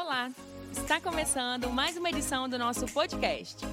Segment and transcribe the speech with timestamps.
[0.00, 0.30] Olá!
[0.70, 3.66] Está começando mais uma edição do nosso podcast.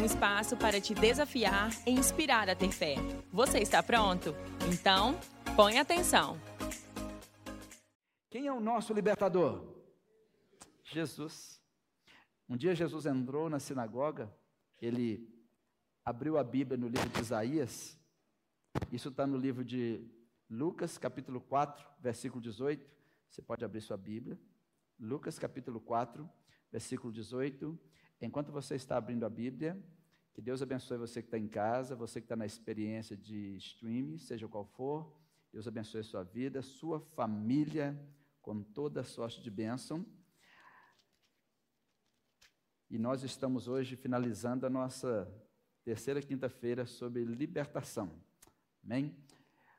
[0.00, 2.94] Um espaço para te desafiar e inspirar a ter fé.
[3.32, 4.32] Você está pronto?
[4.72, 5.18] Então,
[5.56, 6.38] põe atenção.
[8.30, 9.74] Quem é o nosso libertador?
[10.84, 11.60] Jesus.
[12.48, 14.32] Um dia Jesus entrou na sinagoga,
[14.80, 15.28] ele
[16.04, 17.98] abriu a Bíblia no livro de Isaías,
[18.92, 20.08] isso está no livro de
[20.48, 22.88] Lucas, capítulo 4, versículo 18.
[23.28, 24.38] Você pode abrir sua Bíblia.
[25.02, 26.30] Lucas capítulo 4,
[26.70, 27.76] versículo 18.
[28.20, 29.76] Enquanto você está abrindo a Bíblia,
[30.32, 34.16] que Deus abençoe você que está em casa, você que está na experiência de streaming,
[34.18, 35.12] seja qual for.
[35.52, 38.00] Deus abençoe a sua vida, sua família,
[38.40, 40.06] com toda a sorte de bênção.
[42.88, 45.28] E nós estamos hoje finalizando a nossa
[45.82, 48.22] terceira quinta-feira sobre libertação.
[48.84, 49.16] Amém?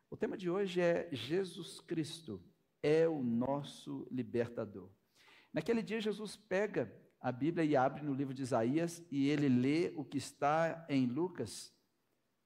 [0.09, 2.43] O tema de hoje é Jesus Cristo
[2.81, 4.91] é o nosso libertador.
[5.53, 9.93] Naquele dia, Jesus pega a Bíblia e abre no livro de Isaías e ele lê
[9.95, 11.71] o que está em Lucas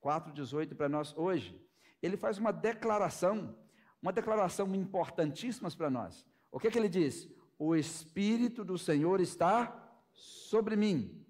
[0.04, 1.60] 4,18 para nós hoje.
[2.02, 3.58] Ele faz uma declaração,
[4.02, 6.26] uma declaração importantíssima para nós.
[6.52, 7.28] O que, é que ele diz?
[7.58, 11.26] O Espírito do Senhor está sobre mim,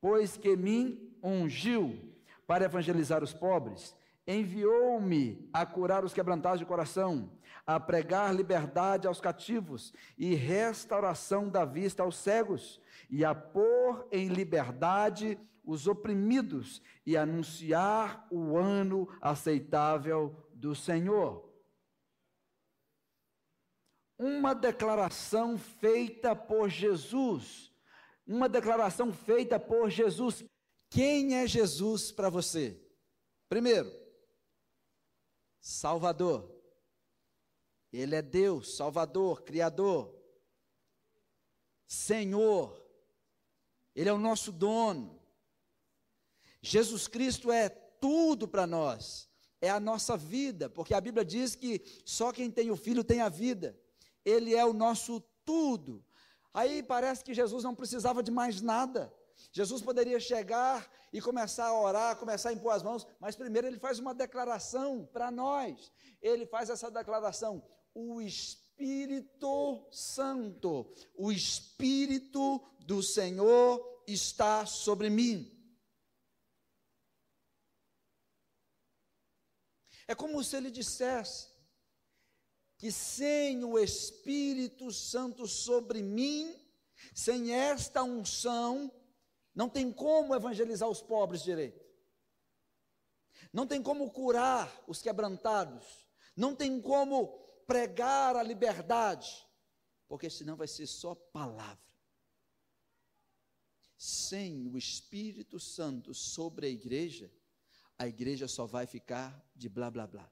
[0.00, 2.12] pois que me ungiu
[2.46, 7.30] para evangelizar os pobres, enviou-me a curar os quebrantados de coração,
[7.66, 14.28] a pregar liberdade aos cativos e restauração da vista aos cegos, e a pôr em
[14.28, 21.50] liberdade os oprimidos e anunciar o ano aceitável do Senhor.
[24.18, 27.72] Uma declaração feita por Jesus,
[28.26, 30.44] uma declaração feita por Jesus.
[30.88, 32.80] Quem é Jesus para você?
[33.48, 34.01] Primeiro,
[35.62, 36.52] Salvador.
[37.92, 40.12] Ele é Deus, Salvador, Criador,
[41.86, 42.84] Senhor,
[43.94, 45.22] Ele é o nosso dono.
[46.60, 49.28] Jesus Cristo é tudo para nós,
[49.60, 53.20] é a nossa vida, porque a Bíblia diz que só quem tem o Filho tem
[53.20, 53.78] a vida,
[54.24, 56.04] Ele é o nosso tudo.
[56.52, 59.12] Aí parece que Jesus não precisava de mais nada.
[59.52, 63.78] Jesus poderia chegar e começar a orar, começar a impor as mãos, mas primeiro ele
[63.78, 65.92] faz uma declaração para nós.
[66.20, 67.62] Ele faz essa declaração:
[67.94, 75.50] o Espírito Santo, o Espírito do Senhor está sobre mim.
[80.08, 81.52] É como se ele dissesse
[82.76, 86.52] que sem o Espírito Santo sobre mim,
[87.14, 88.92] sem esta unção,
[89.54, 91.84] não tem como evangelizar os pobres direito.
[93.52, 95.84] Não tem como curar os quebrantados.
[96.36, 97.28] Não tem como
[97.66, 99.46] pregar a liberdade,
[100.08, 101.78] porque senão vai ser só palavra.
[103.96, 107.30] Sem o Espírito Santo sobre a igreja,
[107.98, 110.30] a igreja só vai ficar de blá blá blá.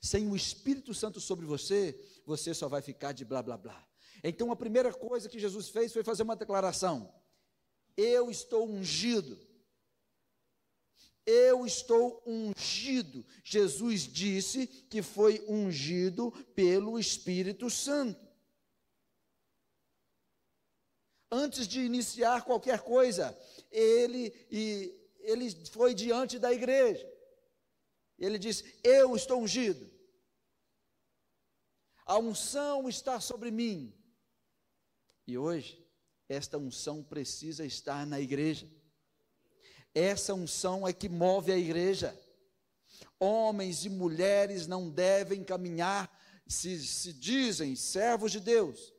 [0.00, 3.86] Sem o Espírito Santo sobre você, você só vai ficar de blá blá blá.
[4.24, 7.12] Então a primeira coisa que Jesus fez foi fazer uma declaração:
[7.96, 9.38] Eu estou ungido
[11.26, 13.24] eu estou ungido.
[13.44, 18.20] Jesus disse que foi ungido pelo Espírito Santo.
[21.30, 23.36] Antes de iniciar qualquer coisa,
[23.70, 27.10] ele, e, ele foi diante da igreja.
[28.18, 29.90] Ele disse: Eu estou ungido.
[32.04, 33.94] A unção está sobre mim.
[35.26, 35.81] E hoje,
[36.32, 38.66] esta unção precisa estar na igreja.
[39.94, 42.18] Essa unção é que move a igreja.
[43.18, 46.10] Homens e mulheres não devem caminhar,
[46.46, 48.92] se, se dizem servos de Deus,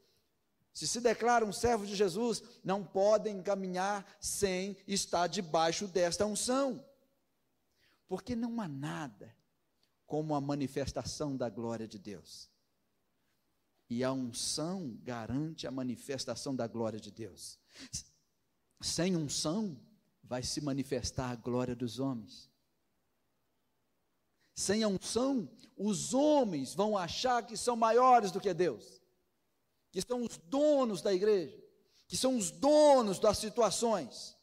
[0.71, 6.83] se se declaram servos de Jesus, não podem caminhar sem estar debaixo desta unção.
[8.07, 9.35] Porque não há nada
[10.05, 12.52] como a manifestação da glória de Deus.
[13.89, 17.59] E a unção garante a manifestação da glória de Deus.
[18.81, 19.79] Sem unção,
[20.23, 22.49] vai se manifestar a glória dos homens.
[24.55, 29.01] Sem a unção, os homens vão achar que são maiores do que Deus,
[29.91, 31.61] que são os donos da igreja,
[32.07, 34.37] que são os donos das situações.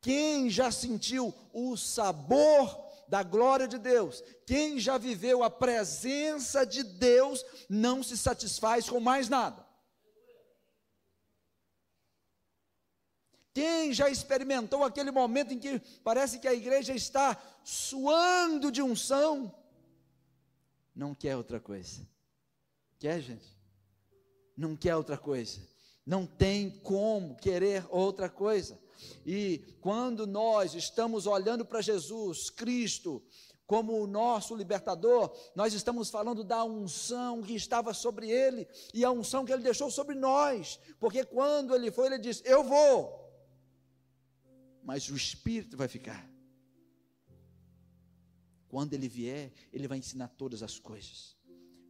[0.00, 6.82] Quem já sentiu o sabor da glória de Deus, quem já viveu a presença de
[6.82, 9.66] Deus, não se satisfaz com mais nada.
[13.52, 19.54] Quem já experimentou aquele momento em que parece que a igreja está suando de unção,
[20.94, 22.08] não quer outra coisa.
[22.98, 23.54] Quer, gente?
[24.56, 25.60] Não quer outra coisa.
[26.06, 28.80] Não tem como querer outra coisa.
[29.24, 33.22] E quando nós estamos olhando para Jesus Cristo
[33.66, 39.10] como o nosso libertador, nós estamos falando da unção que estava sobre ele e a
[39.10, 43.22] unção que ele deixou sobre nós, porque quando ele foi, ele disse: Eu vou,
[44.82, 46.30] mas o Espírito vai ficar.
[48.68, 51.36] Quando ele vier, ele vai ensinar todas as coisas.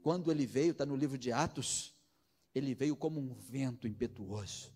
[0.02, 1.94] Quando ele veio, está no livro de Atos,
[2.54, 4.72] ele veio como um vento impetuoso.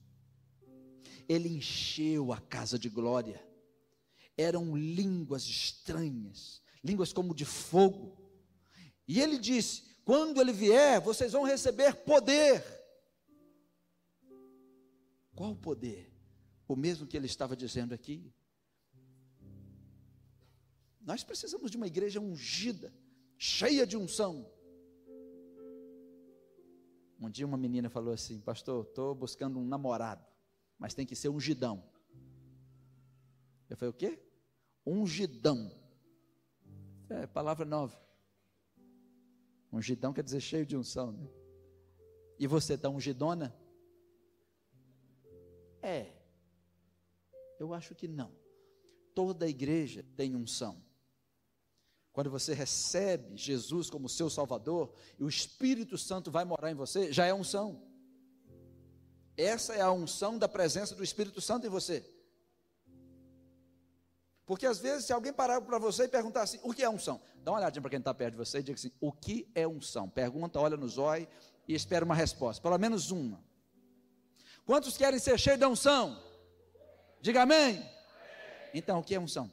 [1.29, 3.45] Ele encheu a casa de glória.
[4.37, 8.17] Eram línguas estranhas, línguas como de fogo.
[9.09, 12.63] E ele disse: quando ele vier, vocês vão receber poder.
[15.35, 16.13] Qual poder?
[16.69, 18.33] O mesmo que ele estava dizendo aqui.
[21.01, 22.93] Nós precisamos de uma igreja ungida,
[23.39, 24.51] cheia de unção.
[27.21, 30.25] Um dia uma menina falou assim: Pastor, estou buscando um namorado,
[30.79, 31.83] mas tem que ser ungidão.
[33.69, 34.19] Eu falei: O quê?
[34.85, 35.71] Ungidão.
[37.09, 38.01] É, palavra nova.
[39.73, 41.29] Ungidão quer dizer cheio de unção, né?
[42.39, 43.57] E você está ungidona?
[45.83, 46.13] É.
[47.59, 48.33] Eu acho que não.
[49.15, 50.85] Toda igreja tem unção.
[52.13, 57.13] Quando você recebe Jesus como seu Salvador e o Espírito Santo vai morar em você,
[57.13, 57.86] já é unção.
[59.37, 62.05] Essa é a unção da presença do Espírito Santo em você.
[64.47, 67.21] Porque às vezes, se alguém parar para você e perguntar assim: o que é unção?
[67.43, 69.67] Dá uma olhadinha para quem está perto de você e diga assim: o que é
[69.67, 70.09] unção?
[70.09, 71.27] Pergunta, olha no zóio
[71.67, 73.45] e espera uma resposta, pelo menos uma.
[74.65, 76.23] Quantos querem ser cheios da unção?
[77.21, 77.85] Diga amém.
[78.73, 79.51] Então, o que é unção?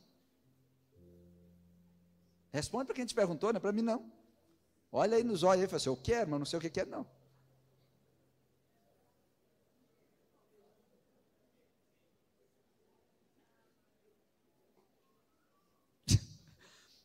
[2.51, 4.11] Responde para quem te perguntou, não é para mim não.
[4.91, 6.85] Olha aí nos olhos e fala assim, eu quero, mas não sei o que quer
[6.85, 7.05] não.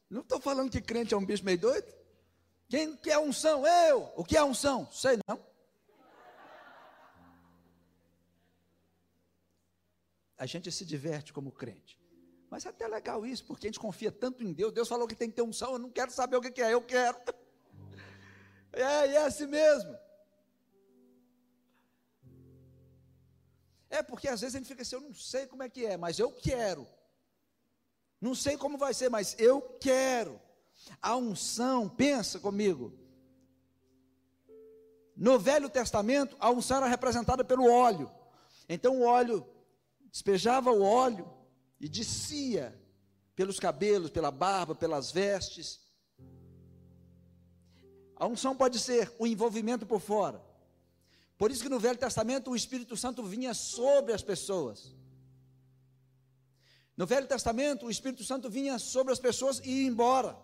[0.08, 1.92] Não estou falando que crente é um bicho meio doido.
[2.68, 3.66] Quem quer unção?
[3.66, 4.12] Eu.
[4.16, 4.90] O que é unção?
[4.90, 5.38] Sei não.
[10.36, 11.98] A gente se diverte como crente.
[12.50, 14.72] Mas é até legal isso, porque a gente confia tanto em Deus.
[14.72, 16.82] Deus falou que tem que ter unção, eu não quero saber o que é, eu
[16.82, 17.18] quero.
[18.70, 19.98] É, é assim mesmo.
[23.88, 25.96] É porque às vezes a gente fica assim, eu não sei como é que é,
[25.96, 26.86] mas eu quero.
[28.20, 30.40] Não sei como vai ser, mas eu quero.
[31.00, 32.92] A unção, pensa comigo.
[35.16, 38.10] No Velho Testamento, a unção era representada pelo óleo.
[38.68, 39.46] Então o óleo
[40.10, 41.28] despejava o óleo
[41.80, 42.78] e descia
[43.34, 45.80] pelos cabelos, pela barba, pelas vestes.
[48.16, 50.42] A unção pode ser o envolvimento por fora.
[51.36, 54.92] Por isso que no Velho Testamento o Espírito Santo vinha sobre as pessoas.
[56.98, 60.36] No Velho Testamento o Espírito Santo vinha sobre as pessoas e ia embora.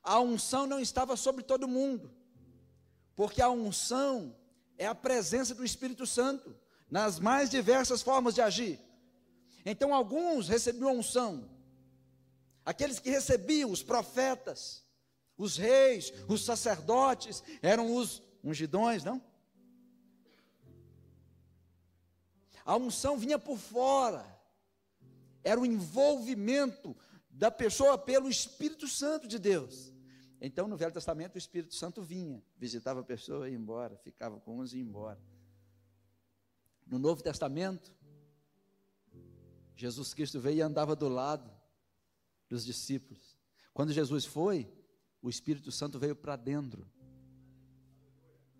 [0.00, 2.14] A unção não estava sobre todo mundo,
[3.16, 4.36] porque a unção
[4.78, 6.56] é a presença do Espírito Santo
[6.88, 8.78] nas mais diversas formas de agir.
[9.66, 11.50] Então alguns recebiam unção.
[12.64, 14.84] Aqueles que recebiam, os profetas,
[15.36, 19.20] os reis, os sacerdotes, eram os ungidões, não?
[22.64, 24.33] A unção vinha por fora.
[25.44, 26.96] Era o envolvimento
[27.30, 29.92] da pessoa pelo Espírito Santo de Deus.
[30.40, 34.40] Então, no Velho Testamento, o Espírito Santo vinha, visitava a pessoa e ia embora, ficava
[34.40, 35.20] com uns e ia embora.
[36.86, 37.94] No Novo Testamento,
[39.76, 41.50] Jesus Cristo veio e andava do lado
[42.48, 43.36] dos discípulos.
[43.72, 44.70] Quando Jesus foi,
[45.20, 46.86] o Espírito Santo veio para dentro.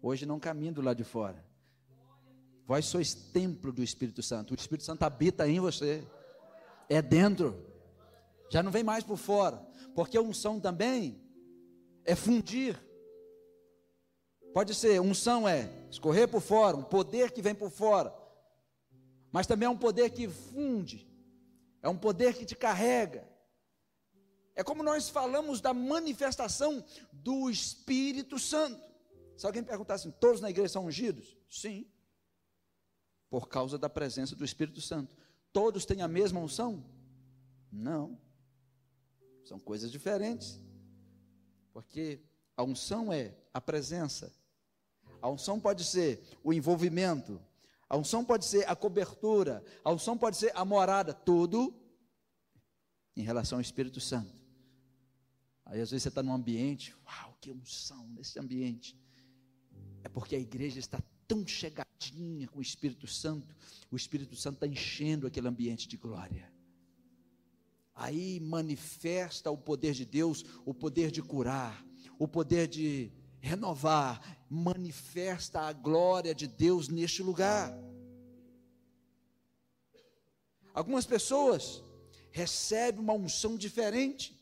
[0.01, 1.45] Hoje não caminha do lado de fora.
[2.67, 4.53] Vós sois templo do Espírito Santo.
[4.53, 6.07] O Espírito Santo habita em você.
[6.89, 7.65] É dentro.
[8.51, 9.57] Já não vem mais por fora.
[9.95, 11.21] Porque unção também
[12.05, 12.79] é fundir.
[14.53, 18.25] Pode ser, unção é escorrer por fora, um poder que vem por fora
[19.35, 21.11] mas também é um poder que funde,
[21.83, 23.29] é um poder que te carrega.
[24.55, 28.81] É como nós falamos da manifestação do Espírito Santo.
[29.37, 31.37] Se alguém perguntar assim, todos na igreja são ungidos?
[31.51, 31.85] Sim,
[33.29, 35.13] por causa da presença do Espírito Santo.
[35.55, 36.85] Todos têm a mesma unção?
[37.71, 38.19] Não,
[39.45, 40.61] são coisas diferentes.
[41.73, 42.21] Porque
[42.57, 44.33] a unção é a presença,
[45.23, 47.41] a unção pode ser o envolvimento,
[47.89, 51.73] a unção pode ser a cobertura, a unção pode ser a morada, tudo
[53.17, 54.35] em relação ao Espírito Santo.
[55.65, 58.99] Aí às vezes você está num ambiente, uau, que unção nesse ambiente.
[60.03, 61.84] É porque a igreja está tão chegadinha
[62.51, 63.55] com o Espírito Santo,
[63.91, 66.53] o Espírito Santo está enchendo aquele ambiente de glória.
[67.95, 71.85] Aí manifesta o poder de Deus, o poder de curar,
[72.19, 77.73] o poder de renovar, manifesta a glória de Deus neste lugar.
[80.73, 81.83] Algumas pessoas
[82.33, 84.37] recebem uma unção diferente,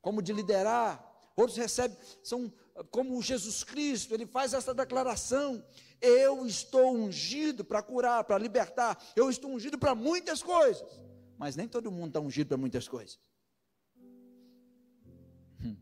[0.00, 2.52] como de liderar, outros recebem, são
[2.90, 5.64] como Jesus Cristo, ele faz essa declaração:
[6.00, 10.82] eu estou ungido para curar, para libertar, eu estou ungido para muitas coisas,
[11.36, 13.18] mas nem todo mundo está ungido para muitas coisas.
[15.62, 15.76] Hum.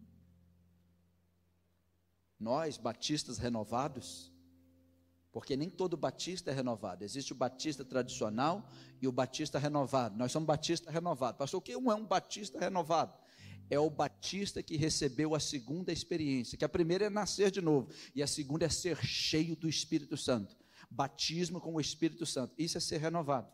[2.38, 4.32] Nós, batistas renovados,
[5.30, 7.04] porque nem todo batista é renovado.
[7.04, 8.68] Existe o batista tradicional
[9.00, 10.16] e o batista renovado.
[10.16, 11.36] Nós somos batista renovado.
[11.36, 13.12] Pastor, o que é um batista renovado?
[13.70, 17.90] É o batista que recebeu a segunda experiência, que a primeira é nascer de novo,
[18.14, 20.56] e a segunda é ser cheio do Espírito Santo.
[20.90, 22.54] Batismo com o Espírito Santo.
[22.56, 23.52] Isso é ser renovado.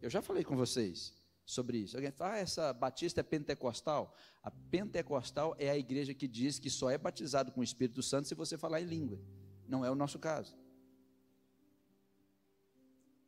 [0.00, 1.96] Eu já falei com vocês sobre isso.
[1.96, 4.14] Alguém fala, ah, essa batista é pentecostal?
[4.42, 8.28] A pentecostal é a igreja que diz que só é batizado com o Espírito Santo
[8.28, 9.20] se você falar em língua.
[9.66, 10.56] Não é o nosso caso.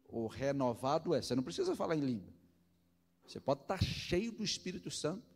[0.09, 2.33] O renovado é, você não precisa falar em língua.
[3.27, 5.36] Você pode estar cheio do Espírito Santo,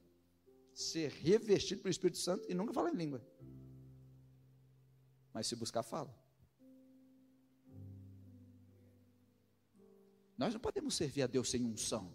[0.80, 3.25] ser revestido pelo Espírito Santo e nunca falar em língua.
[5.32, 6.14] Mas se buscar, fala.
[10.37, 12.12] Nós não podemos servir a Deus sem unção.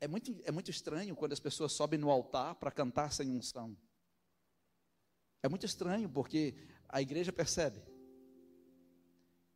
[0.00, 3.76] É muito, é muito estranho quando as pessoas sobem no altar para cantar sem unção.
[5.42, 6.54] É muito estranho porque
[6.88, 7.82] a igreja percebe.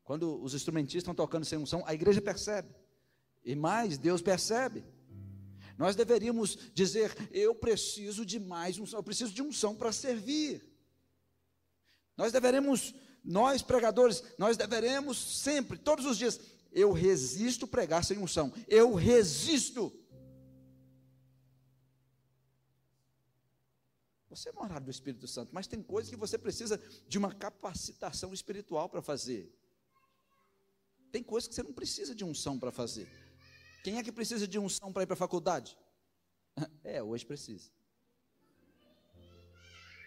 [0.03, 2.75] Quando os instrumentistas estão tocando sem unção, a igreja percebe.
[3.45, 4.85] E mais, Deus percebe.
[5.81, 10.63] Nós deveríamos dizer: eu preciso de mais unção, eu preciso de unção para servir.
[12.19, 12.95] Nós deveremos,
[13.25, 16.39] nós pregadores, nós deveremos sempre, todos os dias,
[16.71, 18.53] eu resisto pregar sem unção.
[18.69, 19.91] Eu resisto.
[24.29, 28.35] Você é morado do Espírito Santo, mas tem coisas que você precisa de uma capacitação
[28.35, 29.51] espiritual para fazer.
[31.11, 33.30] Tem coisas que você não precisa de unção para fazer.
[33.83, 35.77] Quem é que precisa de unção para ir para a faculdade?
[36.85, 37.71] É, hoje precisa.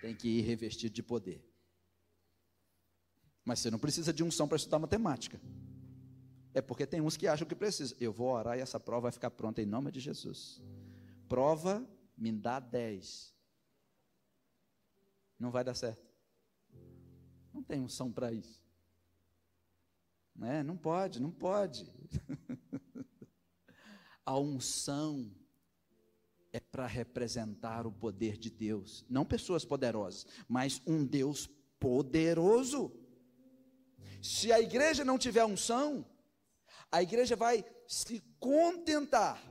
[0.02, 1.44] Tem que ir revestido de poder.
[3.44, 5.42] Mas você não precisa de unção para estudar matemática.
[6.54, 7.96] É porque tem uns que acham que precisa.
[8.00, 10.62] Eu vou orar e essa prova vai ficar pronta em nome de Jesus.
[11.28, 11.88] Prova
[12.18, 13.34] me dá 10
[15.44, 16.02] não vai dar certo.
[17.54, 18.64] Não tem unção para isso.
[20.34, 20.64] Né?
[20.64, 21.86] Não pode, não pode.
[24.26, 25.32] A unção
[26.52, 31.50] é para representar o poder de Deus, não pessoas poderosas, mas um Deus
[31.80, 32.92] poderoso.
[34.22, 36.06] Se a igreja não tiver unção,
[36.92, 39.42] a igreja vai se contentar.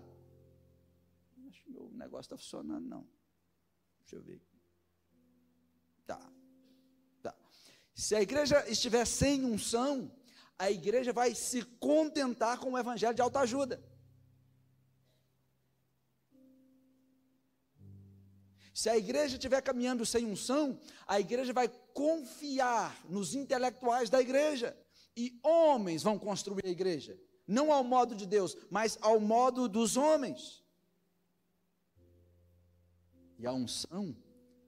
[1.49, 3.07] Acho que negócio está funcionando, não.
[4.01, 4.41] Deixa eu ver.
[6.07, 6.21] Tá.
[7.23, 7.35] Tá.
[7.95, 10.11] Se a igreja estiver sem unção,
[10.59, 13.83] a igreja vai se contentar com o evangelho de autoajuda.
[18.73, 24.77] Se a igreja estiver caminhando sem unção, a igreja vai confiar nos intelectuais da igreja.
[25.17, 27.19] E homens vão construir a igreja.
[27.47, 30.63] Não ao modo de Deus, mas ao modo dos homens.
[33.39, 34.17] E a unção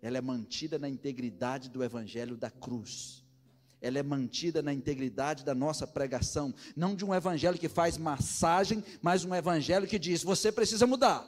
[0.04, 3.24] ela é mantida na integridade do evangelho da cruz.
[3.80, 8.84] Ela é mantida na integridade da nossa pregação, não de um evangelho que faz massagem,
[9.00, 11.26] mas um evangelho que diz: você precisa mudar.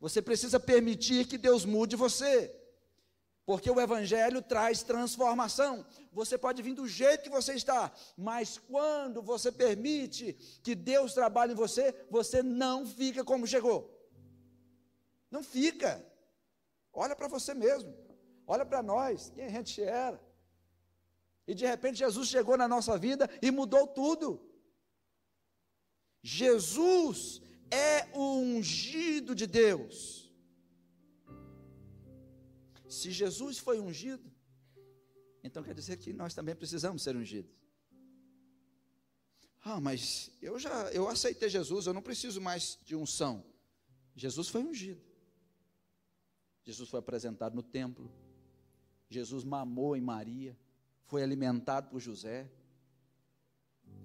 [0.00, 2.54] Você precisa permitir que Deus mude você.
[3.44, 5.84] Porque o Evangelho traz transformação.
[6.12, 11.52] Você pode vir do jeito que você está, mas quando você permite que Deus trabalhe
[11.52, 13.80] em você, você não fica como chegou.
[15.30, 16.04] Não fica.
[16.92, 17.94] Olha para você mesmo.
[18.46, 20.20] Olha para nós, quem a gente era.
[21.46, 24.46] E de repente Jesus chegou na nossa vida e mudou tudo.
[26.22, 30.32] Jesus é o ungido de Deus.
[32.88, 34.30] Se Jesus foi ungido,
[35.44, 37.52] então quer dizer que nós também precisamos ser ungidos.
[39.62, 43.44] Ah, mas eu já eu aceitei Jesus, eu não preciso mais de unção.
[44.14, 45.02] Jesus foi ungido.
[46.64, 48.10] Jesus foi apresentado no templo.
[49.08, 50.56] Jesus mamou em Maria,
[51.04, 52.50] foi alimentado por José.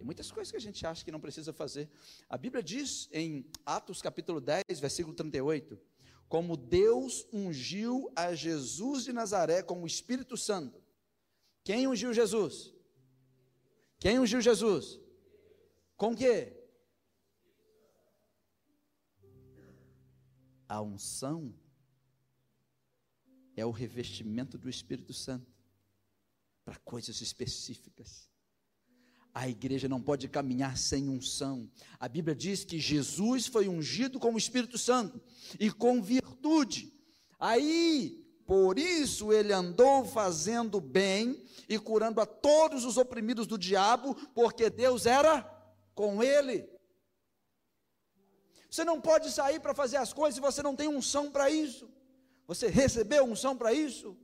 [0.04, 1.90] Tem muitas coisas que a gente acha que não precisa fazer.
[2.28, 5.80] A Bíblia diz em Atos capítulo 10, versículo 38,
[6.28, 10.84] como Deus ungiu a Jesus de Nazaré com o Espírito Santo.
[11.64, 12.74] Quem ungiu Jesus?
[13.98, 15.00] Quem ungiu Jesus?
[15.96, 16.52] Com quê?
[20.68, 21.58] A unção
[23.56, 25.50] é o revestimento do Espírito Santo
[26.66, 28.33] para coisas específicas.
[29.34, 31.70] A igreja não pode caminhar sem unção.
[32.00, 35.20] A Bíblia diz que Jesus foi ungido com o Espírito Santo
[35.60, 36.94] e com virtude.
[37.40, 44.14] Aí, por isso ele andou fazendo bem e curando a todos os oprimidos do diabo,
[44.36, 45.42] porque Deus era
[45.96, 46.70] com ele.
[48.70, 51.90] Você não pode sair para fazer as coisas se você não tem unção para isso.
[52.48, 54.18] Você recebeu unção para isso?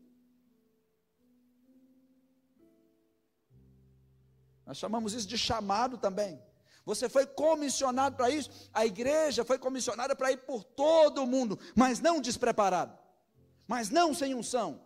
[4.70, 6.40] Nós chamamos isso de chamado também.
[6.86, 8.52] Você foi comissionado para isso.
[8.72, 12.96] A igreja foi comissionada para ir por todo o mundo, mas não despreparado,
[13.68, 14.80] mas não sem unção.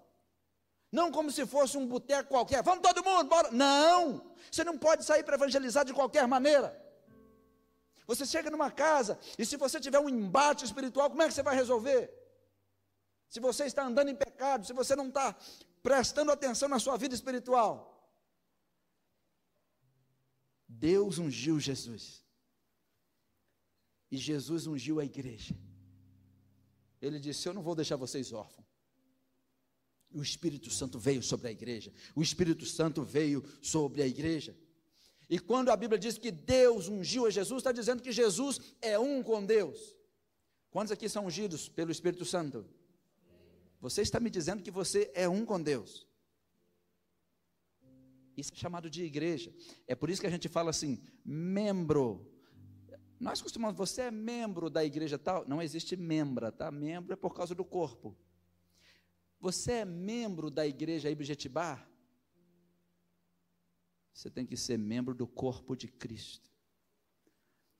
[0.90, 2.64] Não como se fosse um boteco qualquer.
[2.64, 3.52] Vamos todo mundo, bora.
[3.52, 4.32] Não!
[4.50, 6.82] Você não pode sair para evangelizar de qualquer maneira.
[8.08, 11.44] Você chega numa casa e se você tiver um embate espiritual, como é que você
[11.44, 12.10] vai resolver?
[13.28, 15.36] Se você está andando em pecado, se você não está
[15.82, 17.93] prestando atenção na sua vida espiritual.
[20.80, 22.24] Deus ungiu Jesus.
[24.12, 25.56] E Jesus ungiu a igreja.
[27.02, 28.68] Ele disse: Eu não vou deixar vocês órfãos.
[30.14, 31.92] O Espírito Santo veio sobre a igreja.
[32.16, 34.56] O Espírito Santo veio sobre a igreja.
[35.30, 39.00] E quando a Bíblia diz que Deus ungiu a Jesus, está dizendo que Jesus é
[39.00, 39.98] um com Deus.
[40.70, 42.66] Quantos aqui são ungidos pelo Espírito Santo?
[43.80, 46.08] Você está me dizendo que você é um com Deus.
[48.36, 49.54] Isso é chamado de igreja.
[49.88, 52.30] É por isso que a gente fala assim, membro.
[53.20, 55.48] Nós costumamos, você é membro da igreja tal.
[55.48, 56.72] Não existe membra, tá?
[56.72, 58.18] Membro é por causa do corpo.
[59.40, 61.86] Você é membro da igreja Ibjetibá?
[64.14, 66.54] Você tem que ser membro do corpo de Cristo.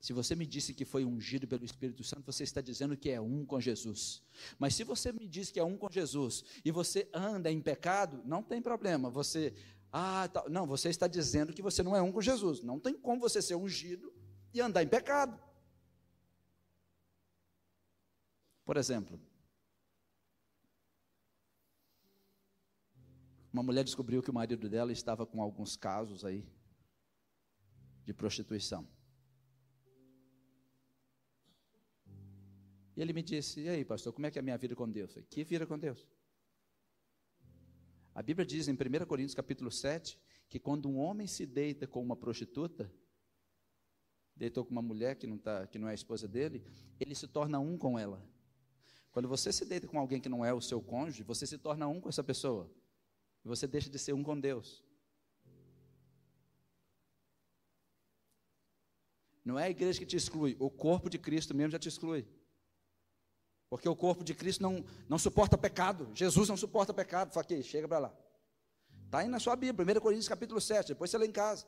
[0.04, 3.18] Se você me disse que foi ungido pelo Espírito Santo, você está dizendo que é
[3.18, 4.22] um com Jesus.
[4.58, 8.20] Mas se você me diz que é um com Jesus e você anda em pecado,
[8.26, 9.08] não tem problema.
[9.08, 9.54] Você,
[9.96, 12.62] ah, tá, não, você está dizendo que você não é um com Jesus.
[12.62, 14.12] Não tem como você ser ungido
[14.52, 15.40] e andar em pecado.
[18.64, 19.20] Por exemplo,
[23.54, 26.44] Uma mulher descobriu que o marido dela estava com alguns casos aí
[28.04, 28.84] de prostituição.
[32.96, 34.90] E ele me disse: E aí, pastor, como é que é a minha vida com
[34.90, 35.12] Deus?
[35.12, 36.04] Falei, que vida com Deus?
[38.14, 40.16] A Bíblia diz em 1 Coríntios capítulo 7
[40.48, 42.88] que quando um homem se deita com uma prostituta,
[44.36, 46.64] deitou com uma mulher que não, tá, que não é a esposa dele,
[47.00, 48.24] ele se torna um com ela.
[49.10, 51.88] Quando você se deita com alguém que não é o seu cônjuge, você se torna
[51.88, 52.70] um com essa pessoa.
[53.44, 54.84] E você deixa de ser um com Deus.
[59.44, 62.24] Não é a igreja que te exclui, o corpo de Cristo mesmo já te exclui.
[63.74, 66.08] Porque o corpo de Cristo não, não suporta pecado.
[66.14, 67.32] Jesus não suporta pecado.
[67.32, 68.14] Fala aqui, chega para lá.
[69.06, 71.66] Está aí na sua Bíblia, 1 Coríntios capítulo 7, depois você lê em casa.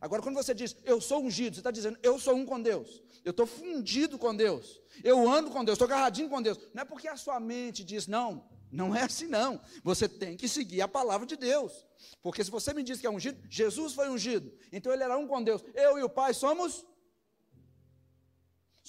[0.00, 3.02] Agora, quando você diz, eu sou ungido, você está dizendo, eu sou um com Deus.
[3.24, 4.80] Eu estou fundido com Deus.
[5.02, 6.60] Eu ando com Deus, estou agarradinho com Deus.
[6.72, 9.60] Não é porque a sua mente diz, não, não é assim, não.
[9.82, 11.84] Você tem que seguir a palavra de Deus.
[12.22, 14.56] Porque se você me diz que é ungido, Jesus foi ungido.
[14.70, 15.64] Então ele era um com Deus.
[15.74, 16.86] Eu e o Pai somos.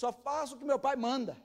[0.01, 1.35] Só faço o que meu Pai manda.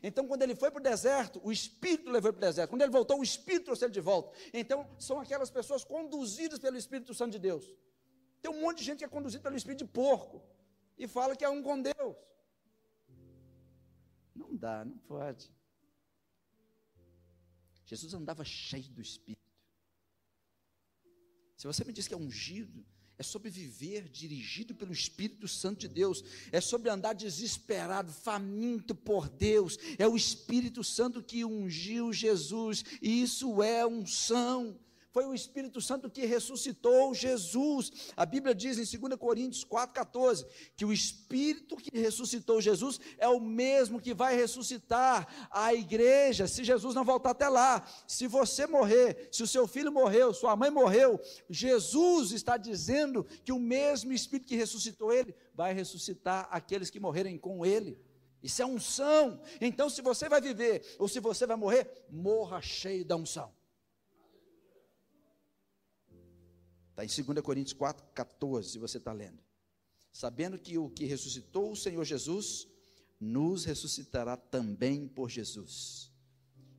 [0.00, 2.70] Então, quando ele foi para o deserto, o Espírito levou para o deserto.
[2.70, 4.30] Quando ele voltou, o Espírito trouxe ele de volta.
[4.52, 7.64] Então, são aquelas pessoas conduzidas pelo Espírito Santo de Deus.
[8.40, 10.40] Tem um monte de gente que é conduzida pelo Espírito de porco.
[10.96, 12.16] E fala que é um com Deus.
[14.32, 15.52] Não dá, não pode.
[17.86, 19.52] Jesus andava cheio do Espírito.
[21.56, 22.86] Se você me diz que é ungido,
[23.18, 29.28] é sobre viver dirigido pelo Espírito Santo de Deus, é sobre andar desesperado, faminto por
[29.28, 34.78] Deus, é o Espírito Santo que ungiu Jesus, e isso é unção
[35.16, 38.12] foi o Espírito Santo que ressuscitou Jesus.
[38.14, 43.40] A Bíblia diz em 2 Coríntios 4,14 que o Espírito que ressuscitou Jesus é o
[43.40, 47.82] mesmo que vai ressuscitar a igreja, se Jesus não voltar até lá.
[48.06, 53.52] Se você morrer, se o seu filho morreu, sua mãe morreu, Jesus está dizendo que
[53.52, 57.98] o mesmo Espírito que ressuscitou ele vai ressuscitar aqueles que morrerem com ele.
[58.42, 59.40] Isso é unção.
[59.62, 63.50] Então, se você vai viver ou se você vai morrer, morra cheio da unção.
[66.98, 69.38] Está em 2 Coríntios 4, 14, se você está lendo.
[70.10, 72.66] Sabendo que o que ressuscitou o Senhor Jesus,
[73.20, 76.10] nos ressuscitará também por Jesus,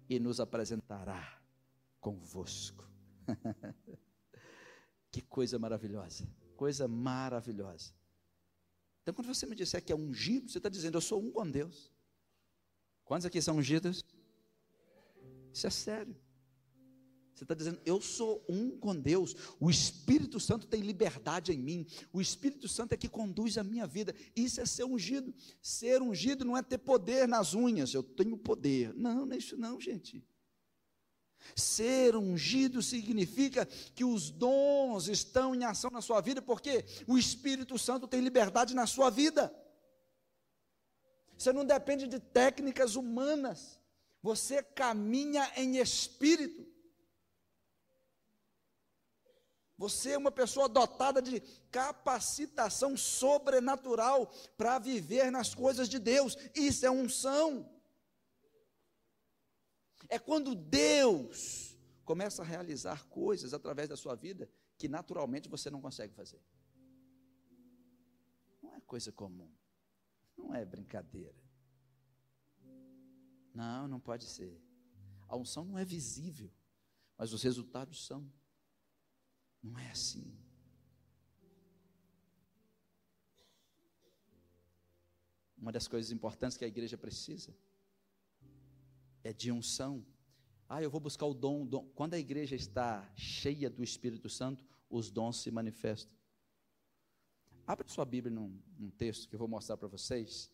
[0.10, 1.39] e nos apresentará
[2.01, 2.84] convosco.
[5.10, 7.91] Que coisa maravilhosa, coisa maravilhosa.
[9.01, 11.49] Então, quando você me disser que é ungido, você está dizendo, eu sou um com
[11.49, 11.91] Deus.
[13.03, 14.06] Quantos aqui são ungidos?
[15.51, 16.15] Isso é sério.
[17.38, 21.86] Você está dizendo, eu sou um com Deus, o Espírito Santo tem liberdade em mim,
[22.12, 25.32] o Espírito Santo é que conduz a minha vida, isso é ser ungido.
[25.62, 28.91] Ser ungido não é ter poder nas unhas, eu tenho poder.
[28.95, 30.26] Não, não é isso não, gente.
[31.56, 37.78] Ser ungido significa que os dons estão em ação na sua vida, porque o Espírito
[37.78, 39.56] Santo tem liberdade na sua vida.
[41.38, 43.80] Você não depende de técnicas humanas,
[44.23, 46.76] você caminha em espírito.
[49.77, 56.35] Você é uma pessoa dotada de capacitação sobrenatural para viver nas coisas de Deus.
[56.55, 57.69] Isso é unção.
[60.09, 65.81] É quando Deus começa a realizar coisas através da sua vida que naturalmente você não
[65.81, 66.41] consegue fazer.
[68.63, 69.51] Não é coisa comum.
[70.35, 71.35] Não é brincadeira.
[73.53, 74.59] Não, não pode ser.
[75.27, 76.51] A unção não é visível,
[77.17, 78.31] mas os resultados são.
[79.67, 80.34] Não é assim.
[85.58, 87.53] Uma das coisas importantes que a igreja precisa
[89.23, 90.06] é de unção.
[90.69, 91.86] Ah, eu vou buscar o dom, dom.
[91.95, 96.15] Quando a igreja está cheia do Espírito Santo, os dons se manifestam.
[97.65, 100.49] Abra sua Bíblia num, num texto que eu vou mostrar para vocês,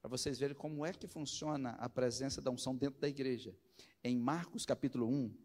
[0.00, 3.54] para vocês verem como é que funciona a presença da unção dentro da igreja.
[4.02, 5.43] Em Marcos capítulo 1,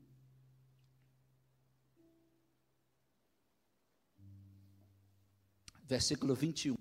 [5.90, 6.76] versículo 21.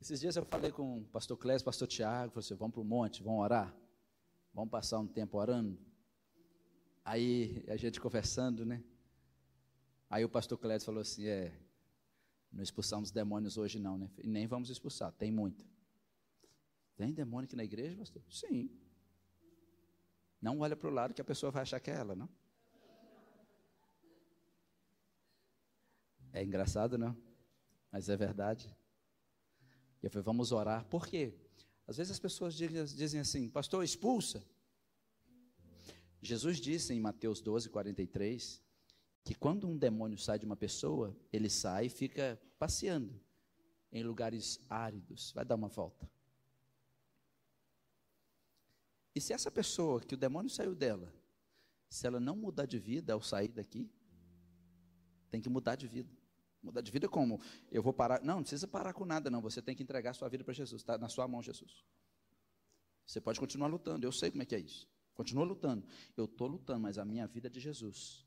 [0.00, 2.84] Esses dias eu falei com o pastor Clésio, pastor Tiago, falei assim, vamos para o
[2.84, 3.72] monte, vamos orar,
[4.52, 5.78] vamos passar um tempo orando.
[7.04, 8.82] Aí a gente conversando, né?
[10.10, 11.56] Aí o pastor Clésio falou assim, é,
[12.50, 14.10] não expulsamos demônios hoje não, né?
[14.18, 15.64] E nem vamos expulsar, tem muito.
[16.96, 18.22] Tem demônio aqui na igreja, pastor?
[18.28, 18.68] Sim.
[20.42, 22.28] Não olha para o lado que a pessoa vai achar que é ela, não?
[26.32, 27.27] É engraçado, não?
[27.90, 28.74] Mas é verdade.
[30.02, 30.84] E eu falei, vamos orar.
[30.86, 31.34] Por quê?
[31.86, 34.44] Às vezes as pessoas dizem assim, pastor, expulsa.
[36.20, 38.62] Jesus disse em Mateus 12, 43,
[39.24, 43.20] que quando um demônio sai de uma pessoa, ele sai e fica passeando
[43.92, 46.10] em lugares áridos, vai dar uma volta.
[49.14, 51.12] E se essa pessoa que o demônio saiu dela,
[51.88, 53.90] se ela não mudar de vida ao sair daqui,
[55.30, 56.17] tem que mudar de vida.
[56.68, 57.40] Mudar de vida como?
[57.70, 58.20] Eu vou parar.
[58.20, 59.40] Não, não precisa parar com nada, não.
[59.40, 60.82] Você tem que entregar a sua vida para Jesus.
[60.82, 61.82] Está na sua mão, Jesus.
[63.06, 64.06] Você pode continuar lutando.
[64.06, 64.86] Eu sei como é que é isso.
[65.14, 65.86] Continua lutando.
[66.14, 68.26] Eu estou lutando, mas a minha vida é de Jesus.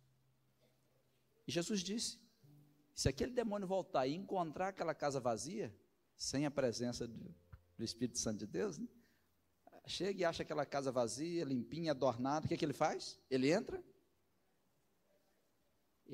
[1.47, 2.19] E Jesus disse:
[2.95, 5.71] se aquele demônio voltar e encontrar aquela casa vazia,
[6.17, 7.35] sem a presença do,
[7.77, 8.87] do Espírito Santo de Deus, né?
[9.85, 13.19] chega e acha aquela casa vazia, limpinha, adornada, o que, é que ele faz?
[13.29, 13.83] Ele entra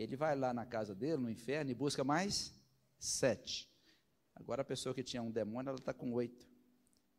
[0.03, 2.53] ele vai lá na casa dele, no inferno, e busca mais
[2.99, 3.69] sete.
[4.35, 6.47] Agora a pessoa que tinha um demônio, ela está com oito.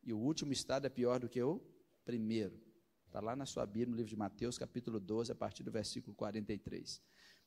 [0.05, 1.61] E o último estado é pior do que o
[2.05, 2.59] primeiro.
[3.07, 6.15] Está lá na sua Bíblia, no livro de Mateus, capítulo 12, a partir do versículo
[6.15, 7.03] 43.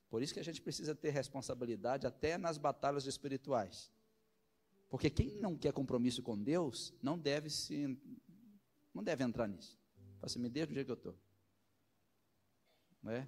[0.09, 3.89] Por isso que a gente precisa ter responsabilidade até nas batalhas espirituais.
[4.89, 7.97] Porque quem não quer compromisso com Deus, não deve se
[8.93, 9.79] não deve entrar nisso.
[10.15, 11.17] Fala assim, me deixa do jeito que eu estou.
[13.01, 13.27] Não é?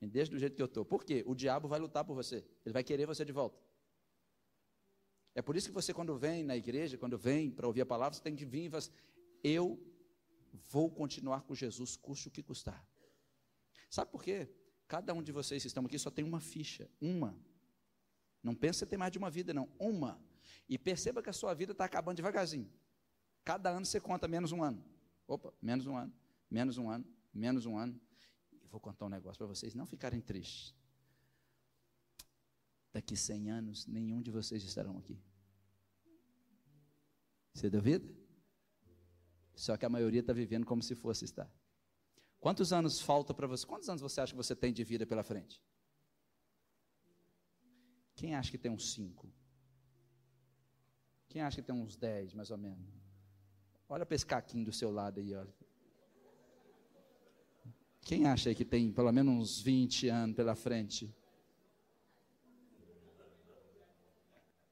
[0.00, 0.84] Me deixa do jeito que eu estou.
[0.84, 1.22] Por quê?
[1.26, 2.36] O diabo vai lutar por você.
[2.64, 3.60] Ele vai querer você de volta.
[5.34, 8.16] É por isso que você, quando vem na igreja, quando vem para ouvir a palavra,
[8.16, 8.92] você tem que vir e falar assim,
[9.44, 9.78] eu
[10.70, 12.84] vou continuar com Jesus, custe o que custar.
[13.90, 14.48] Sabe por quê?
[14.88, 17.38] Cada um de vocês que estão aqui só tem uma ficha, uma.
[18.42, 19.68] Não pensa que tem mais de uma vida, não.
[19.78, 20.20] Uma.
[20.68, 22.70] E perceba que a sua vida está acabando devagarzinho.
[23.44, 24.82] Cada ano você conta menos um ano.
[25.28, 26.12] Opa, menos um ano,
[26.50, 28.00] menos um ano, menos um ano
[28.70, 30.74] vou contar um negócio para vocês não ficarem tristes.
[32.92, 35.20] Daqui 100 anos, nenhum de vocês estarão aqui.
[37.52, 38.08] Você duvida?
[39.54, 41.50] Só que a maioria está vivendo como se fosse estar.
[42.38, 43.66] Quantos anos falta para você?
[43.66, 45.62] Quantos anos você acha que você tem de vida pela frente?
[48.14, 49.30] Quem acha que tem uns 5?
[51.28, 52.88] Quem acha que tem uns 10, mais ou menos?
[53.88, 55.54] Olha para esse caquinho do seu lado aí, olha.
[58.10, 61.14] Quem acha que tem pelo menos uns 20 anos pela frente?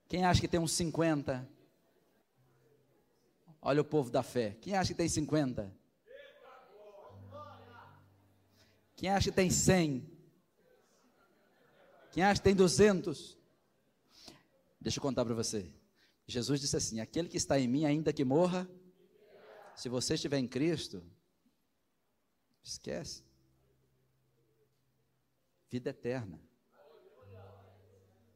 [0.09, 1.49] Quem acha que tem uns 50?
[3.63, 4.57] Olha o povo da fé.
[4.61, 5.73] Quem acha que tem 50?
[8.97, 10.11] Quem acha que tem 100?
[12.11, 13.39] Quem acha que tem 200?
[14.81, 15.73] Deixa eu contar para você.
[16.27, 18.69] Jesus disse assim: Aquele que está em mim, ainda que morra,
[19.77, 21.01] se você estiver em Cristo,
[22.65, 23.28] esquece.
[25.71, 26.41] Vida eterna.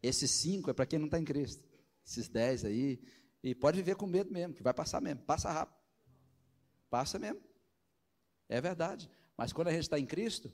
[0.02, 1.66] Esses cinco é para quem não está em Cristo.
[2.04, 3.00] Esses dez aí.
[3.42, 5.22] E pode viver com medo mesmo, que vai passar mesmo.
[5.22, 5.76] Passa rápido.
[6.90, 7.40] Passa mesmo.
[8.48, 9.10] É verdade.
[9.36, 10.52] Mas quando a gente está em Cristo,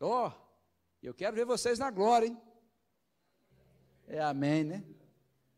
[0.00, 0.32] ó, oh,
[1.02, 2.40] eu quero ver vocês na glória, hein?
[4.06, 4.84] É amém, né?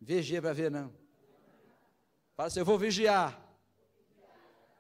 [0.01, 0.93] Vigia para ver, não.
[2.37, 3.41] Fala assim, eu vou vigiar.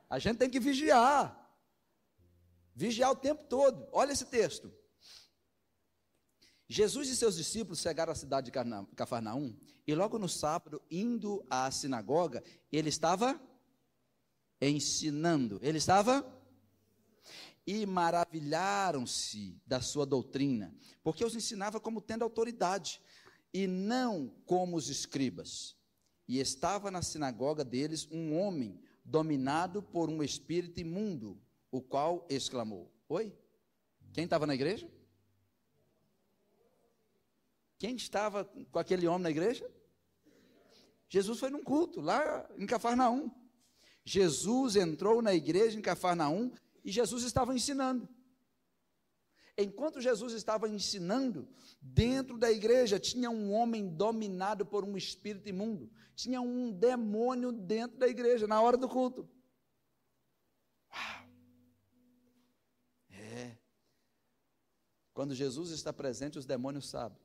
[0.08, 1.40] A gente tem que vigiar.
[2.74, 3.88] Vigiar o tempo todo.
[3.92, 4.72] Olha esse texto.
[6.74, 9.54] Jesus e seus discípulos chegaram à cidade de Cafarnaum
[9.86, 13.40] e logo no sábado, indo à sinagoga, ele estava
[14.60, 15.60] ensinando.
[15.62, 16.26] Ele estava
[17.64, 23.00] e maravilharam-se da sua doutrina, porque os ensinava como tendo autoridade
[23.52, 25.76] e não como os escribas.
[26.26, 32.92] E estava na sinagoga deles um homem dominado por um espírito imundo, o qual exclamou:
[33.08, 33.32] Oi?
[34.12, 34.92] Quem estava na igreja?
[37.84, 39.70] Quem estava com aquele homem na igreja?
[41.06, 43.30] Jesus foi num culto lá em Cafarnaum.
[44.02, 46.50] Jesus entrou na igreja em Cafarnaum
[46.82, 48.08] e Jesus estava ensinando.
[49.58, 51.46] Enquanto Jesus estava ensinando,
[51.78, 55.92] dentro da igreja tinha um homem dominado por um espírito imundo.
[56.16, 59.28] Tinha um demônio dentro da igreja, na hora do culto.
[60.90, 61.28] Uau!
[63.10, 63.58] É.
[65.12, 67.22] Quando Jesus está presente, os demônios sabem.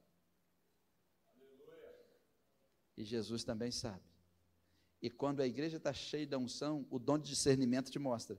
[3.00, 4.04] E Jesus também sabe.
[5.02, 8.38] E quando a igreja está cheia da unção, o dom de discernimento te mostra.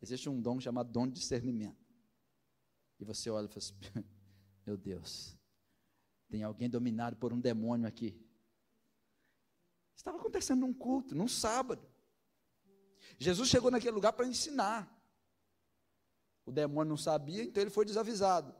[0.00, 1.86] Existe um dom chamado dom de discernimento.
[2.98, 3.74] E você olha e fala assim:
[4.64, 5.36] Meu Deus,
[6.30, 8.18] tem alguém dominado por um demônio aqui.
[9.94, 11.86] Estava acontecendo num culto, num sábado.
[13.18, 14.90] Jesus chegou naquele lugar para ensinar.
[16.46, 18.54] O demônio não sabia, então ele foi desavisado.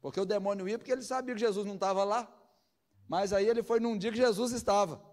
[0.00, 2.39] Porque o demônio ia porque ele sabia que Jesus não estava lá.
[3.10, 5.04] Mas aí ele foi num dia que Jesus estava.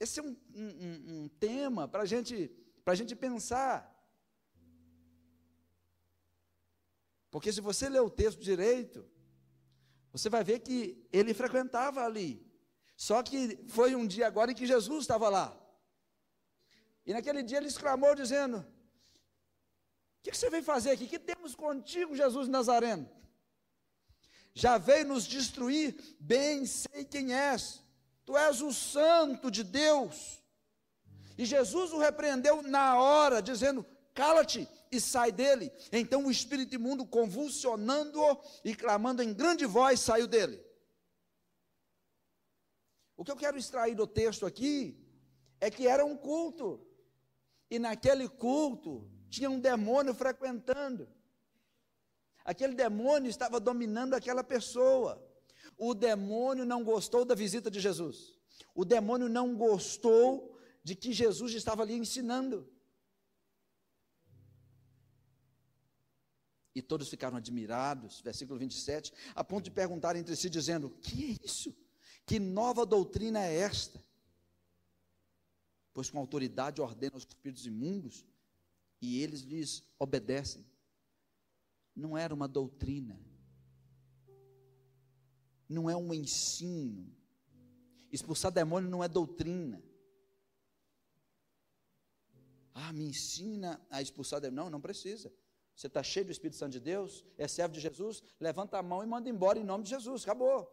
[0.00, 2.50] Esse é um, um, um tema para gente,
[2.86, 3.76] a gente pensar.
[7.30, 9.06] Porque se você ler o texto direito,
[10.10, 12.50] você vai ver que ele frequentava ali.
[12.96, 15.54] Só que foi um dia agora em que Jesus estava lá.
[17.04, 21.04] E naquele dia ele exclamou dizendo: O que, você veio fazer aqui?
[21.04, 23.21] O que temos contigo, Jesus Nazareno?
[24.54, 25.96] Já veio nos destruir?
[26.20, 27.82] Bem sei quem és.
[28.24, 30.42] Tu és o santo de Deus.
[31.38, 33.84] E Jesus o repreendeu na hora, dizendo:
[34.14, 35.72] Cala-te e sai dele.
[35.90, 40.62] Então o espírito imundo, convulsionando-o e clamando em grande voz, saiu dele.
[43.16, 44.98] O que eu quero extrair do texto aqui
[45.60, 46.86] é que era um culto.
[47.70, 51.08] E naquele culto tinha um demônio frequentando.
[52.44, 55.22] Aquele demônio estava dominando aquela pessoa.
[55.76, 58.38] O demônio não gostou da visita de Jesus.
[58.74, 62.68] O demônio não gostou de que Jesus estava ali ensinando.
[66.74, 71.44] E todos ficaram admirados, versículo 27, a ponto de perguntar entre si, dizendo: Que é
[71.44, 71.76] isso?
[72.24, 74.02] Que nova doutrina é esta?
[75.92, 78.24] Pois com autoridade ordena os espíritos imundos
[79.00, 80.64] e eles lhes obedecem.
[81.94, 83.20] Não era uma doutrina,
[85.68, 87.14] não é um ensino.
[88.10, 89.82] Expulsar demônio não é doutrina.
[92.74, 94.64] Ah, me ensina a expulsar demônio.
[94.64, 95.32] Não, não precisa.
[95.74, 99.02] Você está cheio do Espírito Santo de Deus, é servo de Jesus, levanta a mão
[99.02, 100.22] e manda embora em nome de Jesus.
[100.22, 100.70] Acabou.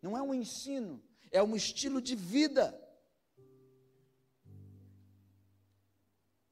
[0.00, 2.80] Não é um ensino, é um estilo de vida.